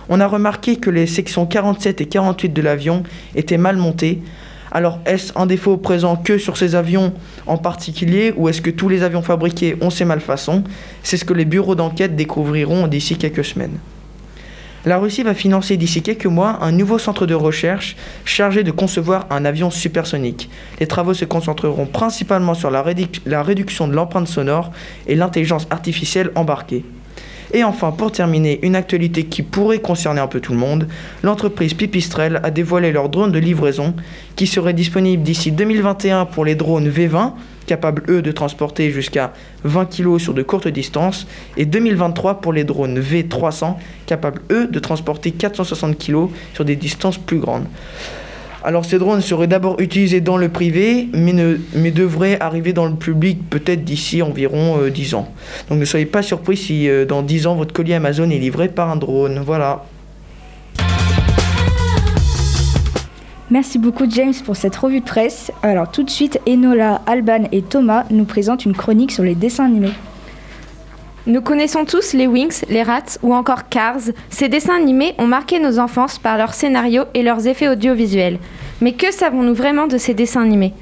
On 0.08 0.18
a 0.20 0.26
remarqué 0.26 0.76
que 0.76 0.88
les 0.88 1.06
sections 1.06 1.44
47 1.44 2.00
et 2.00 2.06
48 2.06 2.48
de 2.54 2.62
l'avion 2.62 3.02
étaient 3.34 3.58
mal 3.58 3.76
montées. 3.76 4.22
Alors 4.72 5.00
est-ce 5.04 5.30
un 5.36 5.44
défaut 5.44 5.76
présent 5.76 6.16
que 6.16 6.38
sur 6.38 6.56
ces 6.56 6.74
avions 6.74 7.12
en 7.46 7.58
particulier 7.58 8.32
ou 8.38 8.48
est-ce 8.48 8.62
que 8.62 8.70
tous 8.70 8.88
les 8.88 9.02
avions 9.02 9.20
fabriqués 9.20 9.76
ont 9.82 9.90
ces 9.90 10.06
malfaçons? 10.06 10.64
C'est 11.02 11.18
ce 11.18 11.26
que 11.26 11.34
les 11.34 11.44
bureaux 11.44 11.74
d'enquête 11.74 12.16
découvriront 12.16 12.86
d'ici 12.86 13.18
quelques 13.18 13.44
semaines. 13.44 13.76
La 14.86 14.98
Russie 14.98 15.24
va 15.24 15.34
financer 15.34 15.76
d'ici 15.76 16.00
quelques 16.00 16.26
mois 16.26 16.58
un 16.62 16.70
nouveau 16.70 17.00
centre 17.00 17.26
de 17.26 17.34
recherche 17.34 17.96
chargé 18.24 18.62
de 18.62 18.70
concevoir 18.70 19.26
un 19.30 19.44
avion 19.44 19.68
supersonique. 19.68 20.48
Les 20.78 20.86
travaux 20.86 21.12
se 21.12 21.24
concentreront 21.24 21.86
principalement 21.86 22.54
sur 22.54 22.70
la, 22.70 22.84
réduc- 22.84 23.20
la 23.26 23.42
réduction 23.42 23.88
de 23.88 23.94
l'empreinte 23.94 24.28
sonore 24.28 24.70
et 25.08 25.16
l'intelligence 25.16 25.66
artificielle 25.70 26.30
embarquée. 26.36 26.84
Et 27.52 27.64
enfin, 27.64 27.90
pour 27.90 28.12
terminer, 28.12 28.60
une 28.62 28.76
actualité 28.76 29.24
qui 29.24 29.42
pourrait 29.42 29.80
concerner 29.80 30.20
un 30.20 30.28
peu 30.28 30.38
tout 30.38 30.52
le 30.52 30.58
monde, 30.58 30.86
l'entreprise 31.24 31.74
Pipistrel 31.74 32.40
a 32.44 32.52
dévoilé 32.52 32.92
leur 32.92 33.08
drone 33.08 33.32
de 33.32 33.40
livraison 33.40 33.92
qui 34.36 34.46
serait 34.46 34.72
disponible 34.72 35.24
d'ici 35.24 35.50
2021 35.50 36.26
pour 36.26 36.44
les 36.44 36.54
drones 36.54 36.88
V20, 36.88 37.32
capables 37.66 38.02
eux 38.08 38.22
de 38.22 38.32
transporter 38.32 38.90
jusqu'à 38.90 39.32
20 39.64 39.86
kg 39.86 40.18
sur 40.18 40.34
de 40.34 40.42
courtes 40.42 40.68
distances, 40.68 41.26
et 41.56 41.66
2023 41.66 42.40
pour 42.40 42.52
les 42.52 42.64
drones 42.64 42.98
V300, 42.98 43.74
capables 44.06 44.40
eux 44.50 44.66
de 44.66 44.78
transporter 44.78 45.32
460 45.32 45.98
kg 45.98 46.28
sur 46.54 46.64
des 46.64 46.76
distances 46.76 47.18
plus 47.18 47.38
grandes. 47.38 47.66
Alors 48.66 48.84
ces 48.84 48.98
drones 48.98 49.20
seraient 49.20 49.46
d'abord 49.46 49.78
utilisés 49.80 50.20
dans 50.20 50.36
le 50.36 50.48
privé, 50.48 51.08
mais, 51.12 51.90
devraient 51.92 52.36
arriver 52.40 52.72
dans 52.72 52.86
le 52.86 52.96
public 52.96 53.38
peut-être 53.48 53.84
d'ici 53.84 54.22
environ 54.22 54.80
euh, 54.80 54.90
10 54.90 55.14
ans. 55.14 55.32
Donc 55.70 55.78
ne 55.78 55.84
soyez 55.84 56.04
pas 56.04 56.22
surpris 56.22 56.56
si 56.56 56.88
euh, 56.88 57.04
dans 57.04 57.22
10 57.22 57.46
ans 57.46 57.54
votre 57.54 57.72
colis 57.72 57.94
Amazon 57.94 58.28
est 58.28 58.38
livré 58.38 58.68
par 58.68 58.90
un 58.90 58.96
drone. 58.96 59.40
Voilà. 59.46 59.84
Merci 63.48 63.78
beaucoup 63.78 64.06
James 64.08 64.34
pour 64.44 64.56
cette 64.56 64.74
revue 64.74 64.98
de 64.98 65.04
presse. 65.04 65.52
Alors 65.62 65.88
tout 65.88 66.02
de 66.02 66.10
suite, 66.10 66.40
Enola, 66.48 67.00
Alban 67.06 67.44
et 67.52 67.62
Thomas 67.62 68.04
nous 68.10 68.24
présentent 68.24 68.64
une 68.64 68.76
chronique 68.76 69.12
sur 69.12 69.22
les 69.22 69.36
dessins 69.36 69.66
animés. 69.66 69.92
Nous 71.28 71.40
connaissons 71.40 71.84
tous 71.84 72.12
les 72.12 72.26
Wings, 72.26 72.62
les 72.68 72.82
Rats 72.82 73.18
ou 73.22 73.32
encore 73.32 73.68
Cars. 73.68 74.00
Ces 74.30 74.48
dessins 74.48 74.74
animés 74.74 75.14
ont 75.18 75.28
marqué 75.28 75.60
nos 75.60 75.78
enfances 75.78 76.18
par 76.18 76.38
leurs 76.38 76.54
scénarios 76.54 77.04
et 77.14 77.22
leurs 77.22 77.46
effets 77.46 77.68
audiovisuels. 77.68 78.40
Mais 78.80 78.94
que 78.94 79.12
savons-nous 79.12 79.54
vraiment 79.54 79.86
de 79.86 79.96
ces 79.96 80.14
dessins 80.14 80.42
animés? 80.42 80.74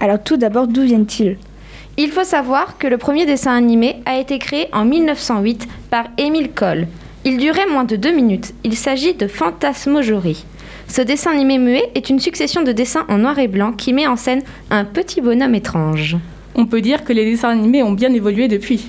Alors 0.00 0.20
tout 0.20 0.36
d'abord, 0.36 0.66
d'où 0.66 0.82
viennent-ils? 0.82 1.38
Il 1.98 2.10
faut 2.10 2.24
savoir 2.24 2.78
que 2.78 2.88
le 2.88 2.98
premier 2.98 3.26
dessin 3.26 3.54
animé 3.54 4.02
a 4.06 4.18
été 4.18 4.40
créé 4.40 4.66
en 4.72 4.84
1908 4.84 5.68
par 5.88 6.06
Émile 6.18 6.50
Cole. 6.50 6.88
Il 7.24 7.36
durait 7.36 7.66
moins 7.70 7.84
de 7.84 7.94
deux 7.94 8.12
minutes. 8.12 8.54
Il 8.64 8.76
s'agit 8.76 9.14
de 9.14 9.28
Fantasmagorie. 9.28 10.44
Ce 10.88 11.02
dessin 11.02 11.32
animé 11.32 11.58
muet 11.58 11.90
est 11.94 12.08
une 12.08 12.18
succession 12.18 12.62
de 12.62 12.72
dessins 12.72 13.04
en 13.08 13.18
noir 13.18 13.38
et 13.38 13.46
blanc 13.46 13.72
qui 13.72 13.92
met 13.92 14.06
en 14.06 14.16
scène 14.16 14.42
un 14.70 14.84
petit 14.84 15.20
bonhomme 15.20 15.54
étrange. 15.54 16.16
On 16.54 16.66
peut 16.66 16.80
dire 16.80 17.04
que 17.04 17.12
les 17.12 17.24
dessins 17.24 17.50
animés 17.50 17.82
ont 17.82 17.92
bien 17.92 18.12
évolué 18.12 18.48
depuis. 18.48 18.88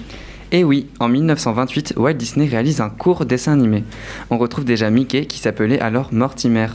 Et 0.51 0.63
oui, 0.63 0.87
en 0.99 1.09
1928, 1.09 1.93
Walt 1.97 2.13
Disney 2.13 2.47
réalise 2.47 2.81
un 2.81 2.89
court 2.89 3.25
dessin 3.25 3.53
animé. 3.53 3.83
On 4.31 4.37
retrouve 4.37 4.65
déjà 4.65 4.89
Mickey 4.89 5.25
qui 5.25 5.37
s'appelait 5.39 5.79
alors 5.79 6.09
Mortimer. 6.11 6.67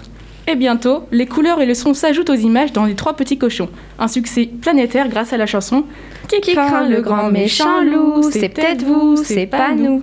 Et 0.46 0.56
bientôt, 0.56 1.04
les 1.10 1.26
couleurs 1.26 1.60
et 1.62 1.66
le 1.66 1.74
son 1.74 1.94
s'ajoutent 1.94 2.28
aux 2.28 2.34
images 2.34 2.72
dans 2.72 2.84
Les 2.84 2.94
Trois 2.94 3.16
Petits 3.16 3.38
Cochons. 3.38 3.70
Un 3.98 4.08
succès 4.08 4.48
planétaire 4.60 5.08
grâce 5.08 5.32
à 5.32 5.38
la 5.38 5.46
chanson 5.46 5.84
Qui 6.28 6.52
craint 6.52 6.87
le 6.87 7.00
grand 7.00 7.30
méchant 7.30 7.82
loup? 7.82 8.22
C'est 8.30 8.50
peut-être 8.50 8.84
vous, 8.84 9.16
c'est 9.16 9.46
pas 9.46 9.74
nous. 9.74 10.02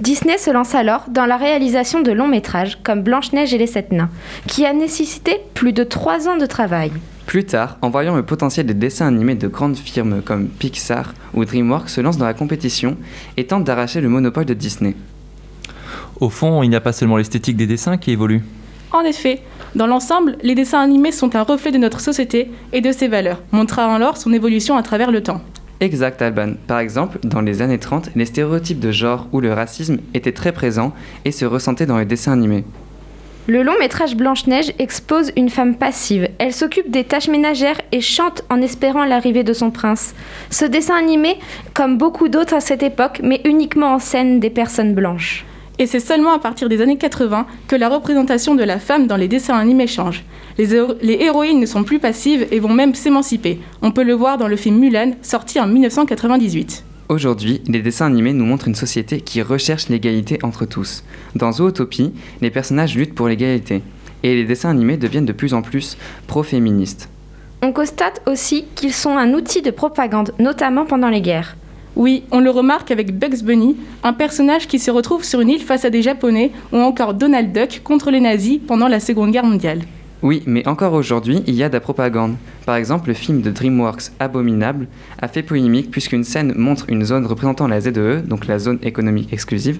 Disney 0.00 0.36
se 0.36 0.50
lance 0.50 0.74
alors 0.74 1.04
dans 1.08 1.24
la 1.24 1.38
réalisation 1.38 2.02
de 2.02 2.12
longs 2.12 2.28
métrages 2.28 2.78
comme 2.82 3.02
Blanche-Neige 3.02 3.54
et 3.54 3.58
les 3.58 3.66
Sept 3.66 3.92
Nains, 3.92 4.10
qui 4.46 4.66
a 4.66 4.74
nécessité 4.74 5.40
plus 5.54 5.72
de 5.72 5.84
trois 5.84 6.28
ans 6.28 6.36
de 6.36 6.44
travail. 6.44 6.92
Plus 7.24 7.44
tard, 7.44 7.78
en 7.80 7.88
voyant 7.88 8.14
le 8.14 8.22
potentiel 8.22 8.66
des 8.66 8.74
dessins 8.74 9.06
animés 9.06 9.34
de 9.36 9.48
grandes 9.48 9.76
firmes 9.76 10.20
comme 10.20 10.48
Pixar 10.48 11.14
ou 11.32 11.44
DreamWorks 11.46 11.88
se 11.88 12.02
lance 12.02 12.18
dans 12.18 12.26
la 12.26 12.34
compétition 12.34 12.98
et 13.38 13.46
tente 13.46 13.64
d'arracher 13.64 14.02
le 14.02 14.10
monopole 14.10 14.44
de 14.44 14.54
Disney. 14.54 14.94
Au 16.20 16.28
fond, 16.28 16.62
il 16.62 16.68
n'y 16.68 16.76
a 16.76 16.80
pas 16.80 16.92
seulement 16.92 17.16
l'esthétique 17.16 17.56
des 17.56 17.66
dessins 17.66 17.96
qui 17.96 18.10
évolue. 18.10 18.42
En 18.92 19.00
effet, 19.00 19.40
dans 19.74 19.86
l'ensemble, 19.86 20.36
les 20.42 20.54
dessins 20.54 20.80
animés 20.80 21.10
sont 21.10 21.34
un 21.36 21.42
reflet 21.42 21.72
de 21.72 21.78
notre 21.78 22.00
société 22.00 22.50
et 22.72 22.82
de 22.82 22.92
ses 22.92 23.08
valeurs, 23.08 23.40
montrant 23.50 23.94
alors 23.94 24.18
son 24.18 24.32
évolution 24.32 24.76
à 24.76 24.82
travers 24.82 25.10
le 25.10 25.22
temps. 25.22 25.40
Exact, 25.80 26.22
Alban. 26.22 26.54
Par 26.66 26.78
exemple, 26.78 27.18
dans 27.22 27.42
les 27.42 27.60
années 27.60 27.78
30, 27.78 28.10
les 28.16 28.24
stéréotypes 28.24 28.80
de 28.80 28.92
genre 28.92 29.28
ou 29.32 29.40
le 29.40 29.52
racisme 29.52 29.98
étaient 30.14 30.32
très 30.32 30.52
présents 30.52 30.92
et 31.24 31.32
se 31.32 31.44
ressentaient 31.44 31.86
dans 31.86 31.98
les 31.98 32.06
dessins 32.06 32.32
animés. 32.32 32.64
Le 33.48 33.62
long 33.62 33.78
métrage 33.78 34.16
Blanche-Neige 34.16 34.72
expose 34.80 35.32
une 35.36 35.50
femme 35.50 35.76
passive. 35.76 36.28
Elle 36.38 36.52
s'occupe 36.52 36.90
des 36.90 37.04
tâches 37.04 37.28
ménagères 37.28 37.80
et 37.92 38.00
chante 38.00 38.42
en 38.50 38.60
espérant 38.60 39.04
l'arrivée 39.04 39.44
de 39.44 39.52
son 39.52 39.70
prince. 39.70 40.14
Ce 40.50 40.64
dessin 40.64 40.96
animé, 40.96 41.38
comme 41.72 41.96
beaucoup 41.96 42.28
d'autres 42.28 42.54
à 42.54 42.60
cette 42.60 42.82
époque, 42.82 43.20
met 43.22 43.42
uniquement 43.44 43.94
en 43.94 43.98
scène 44.00 44.40
des 44.40 44.50
personnes 44.50 44.94
blanches. 44.94 45.44
Et 45.78 45.86
c'est 45.86 46.00
seulement 46.00 46.32
à 46.32 46.38
partir 46.38 46.68
des 46.70 46.80
années 46.80 46.96
80 46.96 47.46
que 47.68 47.76
la 47.76 47.88
représentation 47.90 48.54
de 48.54 48.64
la 48.64 48.78
femme 48.78 49.06
dans 49.06 49.16
les 49.16 49.28
dessins 49.28 49.56
animés 49.58 49.86
change. 49.86 50.24
Les, 50.56 50.74
héro- 50.74 50.94
les 51.02 51.14
héroïnes 51.20 51.60
ne 51.60 51.66
sont 51.66 51.84
plus 51.84 51.98
passives 51.98 52.46
et 52.50 52.60
vont 52.60 52.72
même 52.72 52.94
s'émanciper. 52.94 53.60
On 53.82 53.90
peut 53.90 54.02
le 54.04 54.14
voir 54.14 54.38
dans 54.38 54.48
le 54.48 54.56
film 54.56 54.78
Mulan, 54.78 55.12
sorti 55.20 55.60
en 55.60 55.66
1998. 55.66 56.82
Aujourd'hui, 57.08 57.60
les 57.68 57.82
dessins 57.82 58.06
animés 58.06 58.32
nous 58.32 58.46
montrent 58.46 58.68
une 58.68 58.74
société 58.74 59.20
qui 59.20 59.42
recherche 59.42 59.88
l'égalité 59.90 60.38
entre 60.42 60.64
tous. 60.64 61.04
Dans 61.34 61.52
Zootopie, 61.52 62.12
les 62.40 62.50
personnages 62.50 62.96
luttent 62.96 63.14
pour 63.14 63.28
l'égalité. 63.28 63.82
Et 64.22 64.34
les 64.34 64.44
dessins 64.44 64.70
animés 64.70 64.96
deviennent 64.96 65.26
de 65.26 65.32
plus 65.32 65.52
en 65.54 65.60
plus 65.62 65.96
pro-féministes. 66.26 67.08
On 67.62 67.72
constate 67.72 68.22
aussi 68.26 68.64
qu'ils 68.74 68.92
sont 68.92 69.16
un 69.16 69.34
outil 69.34 69.62
de 69.62 69.70
propagande, 69.70 70.32
notamment 70.38 70.84
pendant 70.84 71.08
les 71.10 71.20
guerres. 71.20 71.56
Oui, 71.96 72.24
on 72.30 72.40
le 72.40 72.50
remarque 72.50 72.90
avec 72.90 73.18
Bugs 73.18 73.42
Bunny, 73.42 73.74
un 74.02 74.12
personnage 74.12 74.68
qui 74.68 74.78
se 74.78 74.90
retrouve 74.90 75.24
sur 75.24 75.40
une 75.40 75.48
île 75.48 75.62
face 75.62 75.86
à 75.86 75.90
des 75.90 76.02
Japonais, 76.02 76.52
ou 76.70 76.76
encore 76.76 77.14
Donald 77.14 77.52
Duck 77.52 77.80
contre 77.82 78.10
les 78.10 78.20
nazis 78.20 78.60
pendant 78.66 78.86
la 78.86 79.00
Seconde 79.00 79.30
Guerre 79.30 79.46
mondiale. 79.46 79.80
Oui, 80.20 80.42
mais 80.44 80.68
encore 80.68 80.92
aujourd'hui, 80.92 81.42
il 81.46 81.54
y 81.54 81.62
a 81.62 81.70
de 81.70 81.74
la 81.74 81.80
propagande. 81.80 82.36
Par 82.66 82.76
exemple, 82.76 83.08
le 83.08 83.14
film 83.14 83.40
de 83.40 83.50
DreamWorks 83.50 84.12
Abominable 84.20 84.88
a 85.22 85.28
fait 85.28 85.42
polémique 85.42 85.90
puisqu'une 85.90 86.24
scène 86.24 86.52
montre 86.54 86.84
une 86.88 87.04
zone 87.04 87.24
représentant 87.24 87.66
la 87.66 87.80
ZEE, 87.80 88.22
donc 88.26 88.46
la 88.46 88.58
zone 88.58 88.78
économique 88.82 89.32
exclusive, 89.32 89.78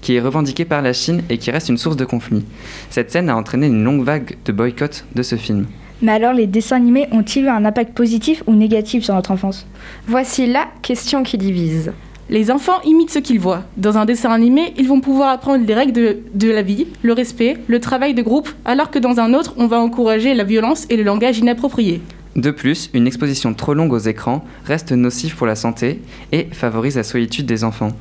qui 0.00 0.16
est 0.16 0.20
revendiquée 0.20 0.64
par 0.64 0.82
la 0.82 0.92
Chine 0.92 1.22
et 1.30 1.38
qui 1.38 1.52
reste 1.52 1.68
une 1.68 1.78
source 1.78 1.96
de 1.96 2.04
conflit. 2.04 2.44
Cette 2.90 3.12
scène 3.12 3.28
a 3.28 3.36
entraîné 3.36 3.68
une 3.68 3.84
longue 3.84 4.02
vague 4.02 4.36
de 4.44 4.50
boycott 4.50 5.04
de 5.14 5.22
ce 5.22 5.36
film. 5.36 5.66
Mais 6.02 6.12
alors, 6.12 6.32
les 6.32 6.48
dessins 6.48 6.76
animés 6.76 7.06
ont-ils 7.12 7.44
eu 7.44 7.48
un 7.48 7.64
impact 7.64 7.94
positif 7.94 8.42
ou 8.48 8.54
négatif 8.54 9.04
sur 9.04 9.14
notre 9.14 9.30
enfance? 9.30 9.66
Voici 10.08 10.46
la 10.46 10.66
question 10.82 11.22
qui 11.22 11.38
divise. 11.38 11.92
Les 12.28 12.50
enfants 12.50 12.80
imitent 12.84 13.10
ce 13.10 13.20
qu'ils 13.20 13.38
voient. 13.38 13.62
Dans 13.76 13.98
un 13.98 14.04
dessin 14.04 14.30
animé, 14.30 14.74
ils 14.76 14.88
vont 14.88 15.00
pouvoir 15.00 15.30
apprendre 15.30 15.64
les 15.64 15.74
règles 15.74 15.92
de, 15.92 16.18
de 16.34 16.50
la 16.50 16.62
vie, 16.62 16.88
le 17.02 17.12
respect, 17.12 17.56
le 17.68 17.78
travail 17.78 18.14
de 18.14 18.22
groupe, 18.22 18.48
alors 18.64 18.90
que 18.90 18.98
dans 18.98 19.20
un 19.20 19.32
autre, 19.32 19.54
on 19.58 19.68
va 19.68 19.78
encourager 19.78 20.34
la 20.34 20.44
violence 20.44 20.86
et 20.90 20.96
le 20.96 21.04
langage 21.04 21.38
inapproprié. 21.38 22.00
De 22.34 22.50
plus, 22.50 22.90
une 22.94 23.06
exposition 23.06 23.54
trop 23.54 23.74
longue 23.74 23.92
aux 23.92 23.98
écrans 23.98 24.42
reste 24.64 24.90
nocive 24.92 25.36
pour 25.36 25.46
la 25.46 25.54
santé 25.54 26.00
et 26.32 26.48
favorise 26.50 26.96
la 26.96 27.02
solitude 27.02 27.46
des 27.46 27.62
enfants. 27.62 27.92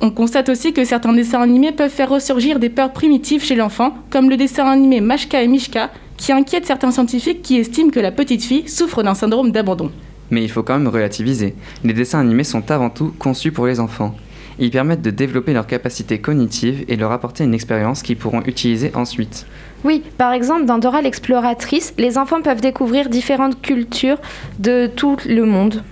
On 0.00 0.10
constate 0.10 0.48
aussi 0.48 0.72
que 0.72 0.84
certains 0.84 1.12
dessins 1.12 1.42
animés 1.42 1.72
peuvent 1.72 1.90
faire 1.90 2.08
ressurgir 2.08 2.58
des 2.58 2.70
peurs 2.70 2.92
primitives 2.92 3.44
chez 3.44 3.56
l'enfant, 3.56 3.94
comme 4.08 4.30
le 4.30 4.38
dessin 4.38 4.66
animé 4.66 5.00
Mashka 5.00 5.42
et 5.42 5.48
Mishka, 5.48 5.90
qui 6.20 6.32
inquiète 6.32 6.66
certains 6.66 6.92
scientifiques 6.92 7.40
qui 7.42 7.56
estiment 7.56 7.90
que 7.90 7.98
la 7.98 8.12
petite 8.12 8.44
fille 8.44 8.68
souffre 8.68 9.02
d'un 9.02 9.14
syndrome 9.14 9.50
d'abandon. 9.50 9.90
Mais 10.30 10.44
il 10.44 10.50
faut 10.50 10.62
quand 10.62 10.78
même 10.78 10.86
relativiser. 10.86 11.54
Les 11.82 11.94
dessins 11.94 12.20
animés 12.20 12.44
sont 12.44 12.70
avant 12.70 12.90
tout 12.90 13.12
conçus 13.18 13.50
pour 13.50 13.66
les 13.66 13.80
enfants. 13.80 14.14
Ils 14.58 14.70
permettent 14.70 15.00
de 15.00 15.10
développer 15.10 15.54
leurs 15.54 15.66
capacités 15.66 16.20
cognitives 16.20 16.84
et 16.88 16.96
leur 16.96 17.10
apporter 17.10 17.44
une 17.44 17.54
expérience 17.54 18.02
qu'ils 18.02 18.18
pourront 18.18 18.42
utiliser 18.42 18.92
ensuite. 18.94 19.46
Oui, 19.82 20.02
par 20.18 20.34
exemple, 20.34 20.66
dans 20.66 20.76
Dora 20.76 21.00
l'exploratrice, 21.00 21.94
les 21.96 22.18
enfants 22.18 22.42
peuvent 22.42 22.60
découvrir 22.60 23.08
différentes 23.08 23.62
cultures 23.62 24.18
de 24.58 24.88
tout 24.94 25.16
le 25.26 25.46
monde. 25.46 25.82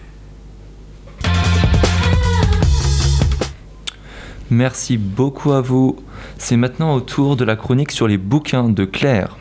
Merci 4.50 4.98
beaucoup 4.98 5.52
à 5.52 5.62
vous. 5.62 5.96
C'est 6.36 6.58
maintenant 6.58 6.94
au 6.94 7.00
tour 7.00 7.36
de 7.36 7.46
la 7.46 7.56
chronique 7.56 7.92
sur 7.92 8.06
les 8.06 8.18
bouquins 8.18 8.68
de 8.68 8.84
Claire. 8.84 9.38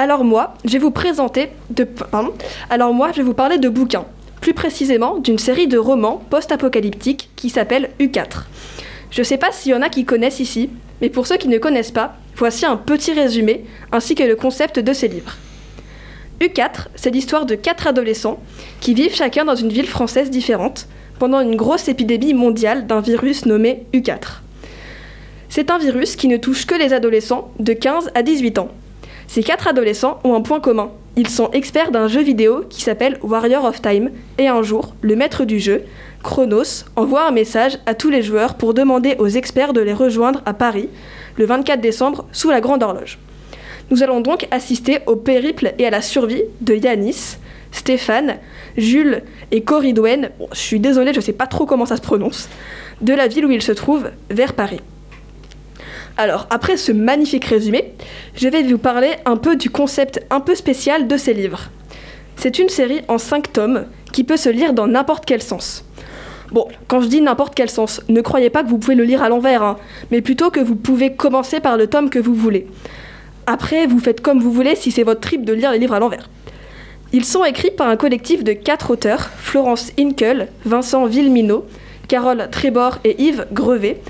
Alors 0.00 0.24
moi, 0.24 0.54
je 0.64 0.72
vais 0.72 0.78
vous 0.78 0.90
présenter 0.90 1.50
de. 1.68 1.86
Alors 2.70 2.94
moi, 2.94 3.10
je 3.14 3.20
vous 3.20 3.34
parler 3.34 3.58
de 3.58 3.68
bouquins. 3.68 4.06
plus 4.40 4.54
précisément 4.54 5.18
d'une 5.18 5.36
série 5.36 5.66
de 5.66 5.76
romans 5.76 6.22
post-apocalyptiques 6.30 7.28
qui 7.36 7.50
s'appelle 7.50 7.90
U4. 8.00 8.44
Je 9.10 9.22
sais 9.22 9.36
pas 9.36 9.52
s'il 9.52 9.72
y 9.72 9.74
en 9.74 9.82
a 9.82 9.90
qui 9.90 10.06
connaissent 10.06 10.40
ici, 10.40 10.70
mais 11.02 11.10
pour 11.10 11.26
ceux 11.26 11.36
qui 11.36 11.48
ne 11.48 11.58
connaissent 11.58 11.90
pas, 11.90 12.14
voici 12.34 12.64
un 12.64 12.78
petit 12.78 13.12
résumé 13.12 13.66
ainsi 13.92 14.14
que 14.14 14.22
le 14.22 14.36
concept 14.36 14.78
de 14.78 14.94
ces 14.94 15.06
livres. 15.06 15.36
U4, 16.40 16.86
c'est 16.94 17.10
l'histoire 17.10 17.44
de 17.44 17.54
quatre 17.54 17.86
adolescents 17.86 18.40
qui 18.80 18.94
vivent 18.94 19.14
chacun 19.14 19.44
dans 19.44 19.54
une 19.54 19.68
ville 19.68 19.86
française 19.86 20.30
différente 20.30 20.88
pendant 21.18 21.40
une 21.40 21.56
grosse 21.56 21.88
épidémie 21.88 22.32
mondiale 22.32 22.86
d'un 22.86 23.02
virus 23.02 23.44
nommé 23.44 23.84
U4. 23.92 24.40
C'est 25.50 25.70
un 25.70 25.76
virus 25.76 26.16
qui 26.16 26.26
ne 26.26 26.38
touche 26.38 26.64
que 26.64 26.74
les 26.74 26.94
adolescents 26.94 27.50
de 27.58 27.74
15 27.74 28.12
à 28.14 28.22
18 28.22 28.60
ans. 28.60 28.70
Ces 29.30 29.44
quatre 29.44 29.68
adolescents 29.68 30.18
ont 30.24 30.34
un 30.34 30.40
point 30.40 30.58
commun. 30.58 30.90
Ils 31.14 31.28
sont 31.28 31.52
experts 31.52 31.92
d'un 31.92 32.08
jeu 32.08 32.20
vidéo 32.20 32.64
qui 32.68 32.82
s'appelle 32.82 33.16
Warrior 33.22 33.64
of 33.64 33.80
Time 33.80 34.10
et 34.38 34.48
un 34.48 34.60
jour, 34.62 34.92
le 35.02 35.14
maître 35.14 35.44
du 35.44 35.60
jeu, 35.60 35.84
Chronos, 36.24 36.82
envoie 36.96 37.28
un 37.28 37.30
message 37.30 37.78
à 37.86 37.94
tous 37.94 38.10
les 38.10 38.22
joueurs 38.22 38.54
pour 38.54 38.74
demander 38.74 39.14
aux 39.20 39.28
experts 39.28 39.72
de 39.72 39.82
les 39.82 39.92
rejoindre 39.92 40.42
à 40.46 40.52
Paris 40.52 40.88
le 41.36 41.44
24 41.44 41.80
décembre 41.80 42.26
sous 42.32 42.50
la 42.50 42.60
grande 42.60 42.82
horloge. 42.82 43.20
Nous 43.92 44.02
allons 44.02 44.20
donc 44.20 44.48
assister 44.50 44.98
au 45.06 45.14
périple 45.14 45.74
et 45.78 45.86
à 45.86 45.90
la 45.90 46.02
survie 46.02 46.42
de 46.60 46.74
Yanis, 46.74 47.36
Stéphane, 47.70 48.38
Jules 48.76 49.22
et 49.52 49.62
Coridwen, 49.62 50.30
bon, 50.40 50.48
je 50.50 50.58
suis 50.58 50.80
désolée, 50.80 51.12
je 51.12 51.18
ne 51.18 51.24
sais 51.24 51.32
pas 51.32 51.46
trop 51.46 51.66
comment 51.66 51.86
ça 51.86 51.96
se 51.96 52.02
prononce, 52.02 52.48
de 53.00 53.14
la 53.14 53.28
ville 53.28 53.46
où 53.46 53.52
ils 53.52 53.62
se 53.62 53.70
trouvent, 53.70 54.10
vers 54.28 54.54
Paris. 54.54 54.80
Alors, 56.20 56.46
après 56.50 56.76
ce 56.76 56.92
magnifique 56.92 57.46
résumé, 57.46 57.94
je 58.34 58.46
vais 58.46 58.62
vous 58.62 58.76
parler 58.76 59.08
un 59.24 59.38
peu 59.38 59.56
du 59.56 59.70
concept 59.70 60.20
un 60.28 60.40
peu 60.40 60.54
spécial 60.54 61.08
de 61.08 61.16
ces 61.16 61.32
livres. 61.32 61.70
C'est 62.36 62.58
une 62.58 62.68
série 62.68 63.00
en 63.08 63.16
5 63.16 63.50
tomes 63.54 63.86
qui 64.12 64.22
peut 64.22 64.36
se 64.36 64.50
lire 64.50 64.74
dans 64.74 64.86
n'importe 64.86 65.24
quel 65.24 65.40
sens. 65.40 65.82
Bon, 66.52 66.68
quand 66.88 67.00
je 67.00 67.06
dis 67.06 67.22
n'importe 67.22 67.54
quel 67.54 67.70
sens, 67.70 68.02
ne 68.10 68.20
croyez 68.20 68.50
pas 68.50 68.62
que 68.62 68.68
vous 68.68 68.76
pouvez 68.76 68.96
le 68.96 69.04
lire 69.04 69.22
à 69.22 69.30
l'envers, 69.30 69.62
hein, 69.62 69.78
mais 70.10 70.20
plutôt 70.20 70.50
que 70.50 70.60
vous 70.60 70.76
pouvez 70.76 71.14
commencer 71.14 71.58
par 71.58 71.78
le 71.78 71.86
tome 71.86 72.10
que 72.10 72.18
vous 72.18 72.34
voulez. 72.34 72.66
Après, 73.46 73.86
vous 73.86 73.98
faites 73.98 74.20
comme 74.20 74.40
vous 74.40 74.52
voulez 74.52 74.76
si 74.76 74.90
c'est 74.90 75.04
votre 75.04 75.20
trip 75.20 75.46
de 75.46 75.54
lire 75.54 75.72
les 75.72 75.78
livres 75.78 75.94
à 75.94 76.00
l'envers. 76.00 76.28
Ils 77.14 77.24
sont 77.24 77.46
écrits 77.46 77.70
par 77.70 77.88
un 77.88 77.96
collectif 77.96 78.44
de 78.44 78.52
quatre 78.52 78.90
auteurs, 78.90 79.30
Florence 79.38 79.90
Inkel, 79.98 80.48
Vincent 80.66 81.06
Villeminot, 81.06 81.64
Carole 82.08 82.48
Trébor 82.50 82.98
et 83.04 83.22
Yves 83.22 83.46
Grevet, 83.54 84.02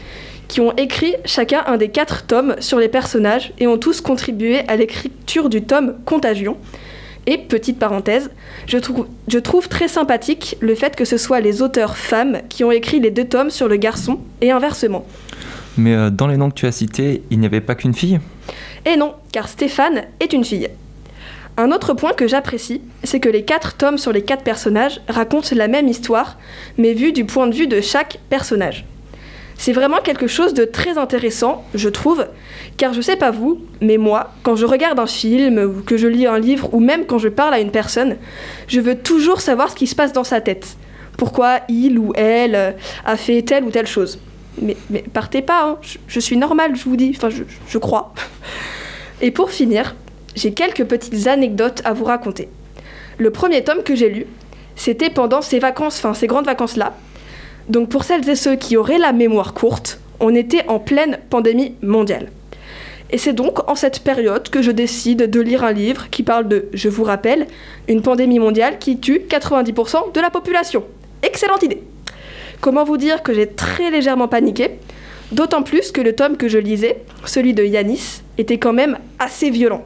qui 0.50 0.60
ont 0.60 0.74
écrit 0.76 1.14
chacun 1.24 1.62
un 1.68 1.76
des 1.76 1.90
quatre 1.90 2.26
tomes 2.26 2.56
sur 2.58 2.80
les 2.80 2.88
personnages 2.88 3.52
et 3.60 3.68
ont 3.68 3.78
tous 3.78 4.00
contribué 4.00 4.66
à 4.66 4.74
l'écriture 4.74 5.48
du 5.48 5.62
tome 5.62 5.94
Contagion. 6.04 6.56
Et 7.26 7.38
petite 7.38 7.78
parenthèse, 7.78 8.30
je, 8.66 8.76
trou- 8.78 9.06
je 9.28 9.38
trouve 9.38 9.68
très 9.68 9.86
sympathique 9.86 10.56
le 10.58 10.74
fait 10.74 10.96
que 10.96 11.04
ce 11.04 11.18
soit 11.18 11.38
les 11.38 11.62
auteurs 11.62 11.96
femmes 11.96 12.40
qui 12.48 12.64
ont 12.64 12.72
écrit 12.72 12.98
les 12.98 13.12
deux 13.12 13.26
tomes 13.26 13.50
sur 13.50 13.68
le 13.68 13.76
garçon 13.76 14.18
et 14.40 14.50
inversement. 14.50 15.06
Mais 15.76 15.94
euh, 15.94 16.10
dans 16.10 16.26
les 16.26 16.36
noms 16.36 16.50
que 16.50 16.56
tu 16.56 16.66
as 16.66 16.72
cités, 16.72 17.22
il 17.30 17.38
n'y 17.38 17.46
avait 17.46 17.60
pas 17.60 17.76
qu'une 17.76 17.94
fille? 17.94 18.18
Et 18.84 18.96
non, 18.96 19.14
car 19.30 19.48
Stéphane 19.48 20.02
est 20.18 20.32
une 20.32 20.44
fille. 20.44 20.68
Un 21.56 21.70
autre 21.70 21.94
point 21.94 22.12
que 22.12 22.26
j'apprécie, 22.26 22.82
c'est 23.04 23.20
que 23.20 23.28
les 23.28 23.44
quatre 23.44 23.76
tomes 23.76 23.98
sur 23.98 24.10
les 24.10 24.22
quatre 24.22 24.42
personnages 24.42 25.00
racontent 25.08 25.54
la 25.54 25.68
même 25.68 25.86
histoire, 25.86 26.38
mais 26.76 26.92
vue 26.92 27.12
du 27.12 27.24
point 27.24 27.46
de 27.46 27.54
vue 27.54 27.68
de 27.68 27.80
chaque 27.80 28.18
personnage. 28.30 28.84
C'est 29.60 29.74
vraiment 29.74 29.98
quelque 29.98 30.26
chose 30.26 30.54
de 30.54 30.64
très 30.64 30.96
intéressant, 30.96 31.66
je 31.74 31.90
trouve, 31.90 32.26
car 32.78 32.94
je 32.94 33.02
sais 33.02 33.16
pas 33.16 33.30
vous, 33.30 33.60
mais 33.82 33.98
moi, 33.98 34.32
quand 34.42 34.56
je 34.56 34.64
regarde 34.64 34.98
un 34.98 35.06
film 35.06 35.58
ou 35.58 35.82
que 35.82 35.98
je 35.98 36.08
lis 36.08 36.26
un 36.26 36.38
livre 36.38 36.72
ou 36.72 36.80
même 36.80 37.04
quand 37.04 37.18
je 37.18 37.28
parle 37.28 37.52
à 37.52 37.60
une 37.60 37.70
personne, 37.70 38.16
je 38.68 38.80
veux 38.80 38.94
toujours 38.94 39.42
savoir 39.42 39.68
ce 39.68 39.76
qui 39.76 39.86
se 39.86 39.94
passe 39.94 40.14
dans 40.14 40.24
sa 40.24 40.40
tête. 40.40 40.78
Pourquoi 41.18 41.58
il 41.68 41.98
ou 41.98 42.14
elle 42.14 42.54
euh, 42.54 42.72
a 43.04 43.18
fait 43.18 43.42
telle 43.42 43.64
ou 43.64 43.70
telle 43.70 43.86
chose. 43.86 44.18
Mais, 44.62 44.78
partez 45.12 45.42
pas, 45.42 45.62
hein, 45.64 45.78
je, 46.08 46.20
suis 46.20 46.38
normale, 46.38 46.74
je 46.74 46.84
vous 46.84 46.96
dis, 46.96 47.12
enfin 47.14 47.28
je, 47.28 47.42
je 47.68 47.76
crois. 47.76 48.14
Et 49.20 49.30
pour 49.30 49.50
finir, 49.50 49.94
j'ai 50.36 50.54
quelques 50.54 50.84
petites 50.84 51.26
anecdotes 51.26 51.82
à 51.84 51.92
vous 51.92 52.06
raconter. 52.06 52.48
Le 53.18 53.28
premier 53.28 53.62
tome 53.62 53.82
que 53.82 53.94
j'ai 53.94 54.08
lu, 54.08 54.24
c'était 54.74 55.10
pendant 55.10 55.42
ces 55.42 55.58
vacances, 55.58 55.98
enfin 55.98 56.14
ces 56.14 56.28
grandes 56.28 56.46
vacances-là. 56.46 56.94
Donc 57.70 57.88
pour 57.88 58.02
celles 58.02 58.28
et 58.28 58.34
ceux 58.34 58.56
qui 58.56 58.76
auraient 58.76 58.98
la 58.98 59.12
mémoire 59.12 59.54
courte, 59.54 60.00
on 60.18 60.34
était 60.34 60.66
en 60.66 60.80
pleine 60.80 61.20
pandémie 61.30 61.76
mondiale. 61.82 62.28
Et 63.10 63.18
c'est 63.18 63.32
donc 63.32 63.70
en 63.70 63.76
cette 63.76 64.00
période 64.00 64.48
que 64.48 64.60
je 64.60 64.72
décide 64.72 65.30
de 65.30 65.40
lire 65.40 65.62
un 65.62 65.70
livre 65.70 66.10
qui 66.10 66.24
parle 66.24 66.48
de, 66.48 66.68
je 66.72 66.88
vous 66.88 67.04
rappelle, 67.04 67.46
une 67.86 68.02
pandémie 68.02 68.40
mondiale 68.40 68.80
qui 68.80 68.98
tue 68.98 69.20
90% 69.20 70.12
de 70.12 70.20
la 70.20 70.30
population. 70.30 70.84
Excellente 71.22 71.62
idée. 71.62 71.84
Comment 72.60 72.82
vous 72.82 72.96
dire 72.96 73.22
que 73.22 73.32
j'ai 73.32 73.46
très 73.46 73.92
légèrement 73.92 74.26
paniqué 74.26 74.72
D'autant 75.30 75.62
plus 75.62 75.92
que 75.92 76.00
le 76.00 76.16
tome 76.16 76.36
que 76.36 76.48
je 76.48 76.58
lisais, 76.58 77.02
celui 77.24 77.54
de 77.54 77.62
Yanis, 77.62 78.22
était 78.36 78.58
quand 78.58 78.72
même 78.72 78.98
assez 79.20 79.48
violent. 79.48 79.84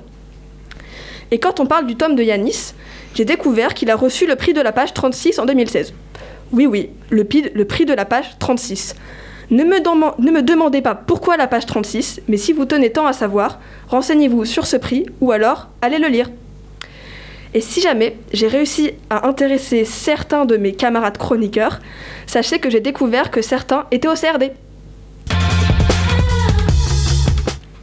Et 1.31 1.38
quand 1.38 1.61
on 1.61 1.66
parle 1.66 1.87
du 1.87 1.97
tome 1.97 2.16
de 2.16 2.23
Yanis, 2.23 2.73
j'ai 3.14 3.27
découvert 3.27 3.75
qu'il 3.75 3.90
a 3.90 3.97
reçu 3.97 4.27
le 4.27 4.37
prix 4.37 4.55
de 4.55 4.62
la 4.62 4.73
page 4.73 4.94
36 4.94 5.38
en 5.38 5.44
2016. 5.44 5.92
Oui, 6.54 6.66
oui, 6.66 6.90
le, 7.10 7.24
prix 7.24 7.84
de 7.84 7.94
la 7.94 8.04
page 8.04 8.38
36. 8.38 8.94
Ne 9.50 9.64
ne 9.64 10.30
me 10.30 10.40
demandez 10.40 10.82
pas 10.82 10.94
pourquoi 10.94 11.36
la 11.36 11.48
page 11.48 11.66
36, 11.66 12.22
mais 12.28 12.36
si 12.36 12.52
vous 12.52 12.64
tenez 12.64 12.92
tant 12.92 13.06
à 13.06 13.12
savoir, 13.12 13.58
renseignez-vous 13.88 14.44
sur 14.44 14.64
ce 14.64 14.76
prix 14.76 15.04
ou 15.20 15.32
alors 15.32 15.68
allez 15.82 15.98
le 15.98 16.06
lire. 16.06 16.30
Et 17.54 17.60
si 17.60 17.80
jamais 17.80 18.18
j'ai 18.32 18.46
réussi 18.46 18.92
à 19.10 19.26
intéresser 19.26 19.84
certains 19.84 20.44
de 20.44 20.56
mes 20.56 20.74
camarades 20.74 21.18
chroniqueurs, 21.18 21.80
sachez 22.28 22.60
que 22.60 22.70
j'ai 22.70 22.80
découvert 22.80 23.32
que 23.32 23.42
certains 23.42 23.86
étaient 23.90 24.06
au 24.06 24.14
CRD. 24.14 24.52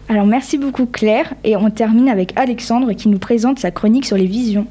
Alors 0.08 0.26
merci 0.26 0.58
beaucoup 0.58 0.86
Claire 0.86 1.34
et 1.44 1.58
on 1.58 1.70
termine 1.70 2.08
avec 2.08 2.32
Alexandre 2.38 2.94
qui 2.94 3.10
nous 3.10 3.20
présente 3.20 3.60
sa 3.60 3.72
chronique 3.72 4.06
sur 4.06 4.16
les 4.16 4.28
visions. 4.28 4.66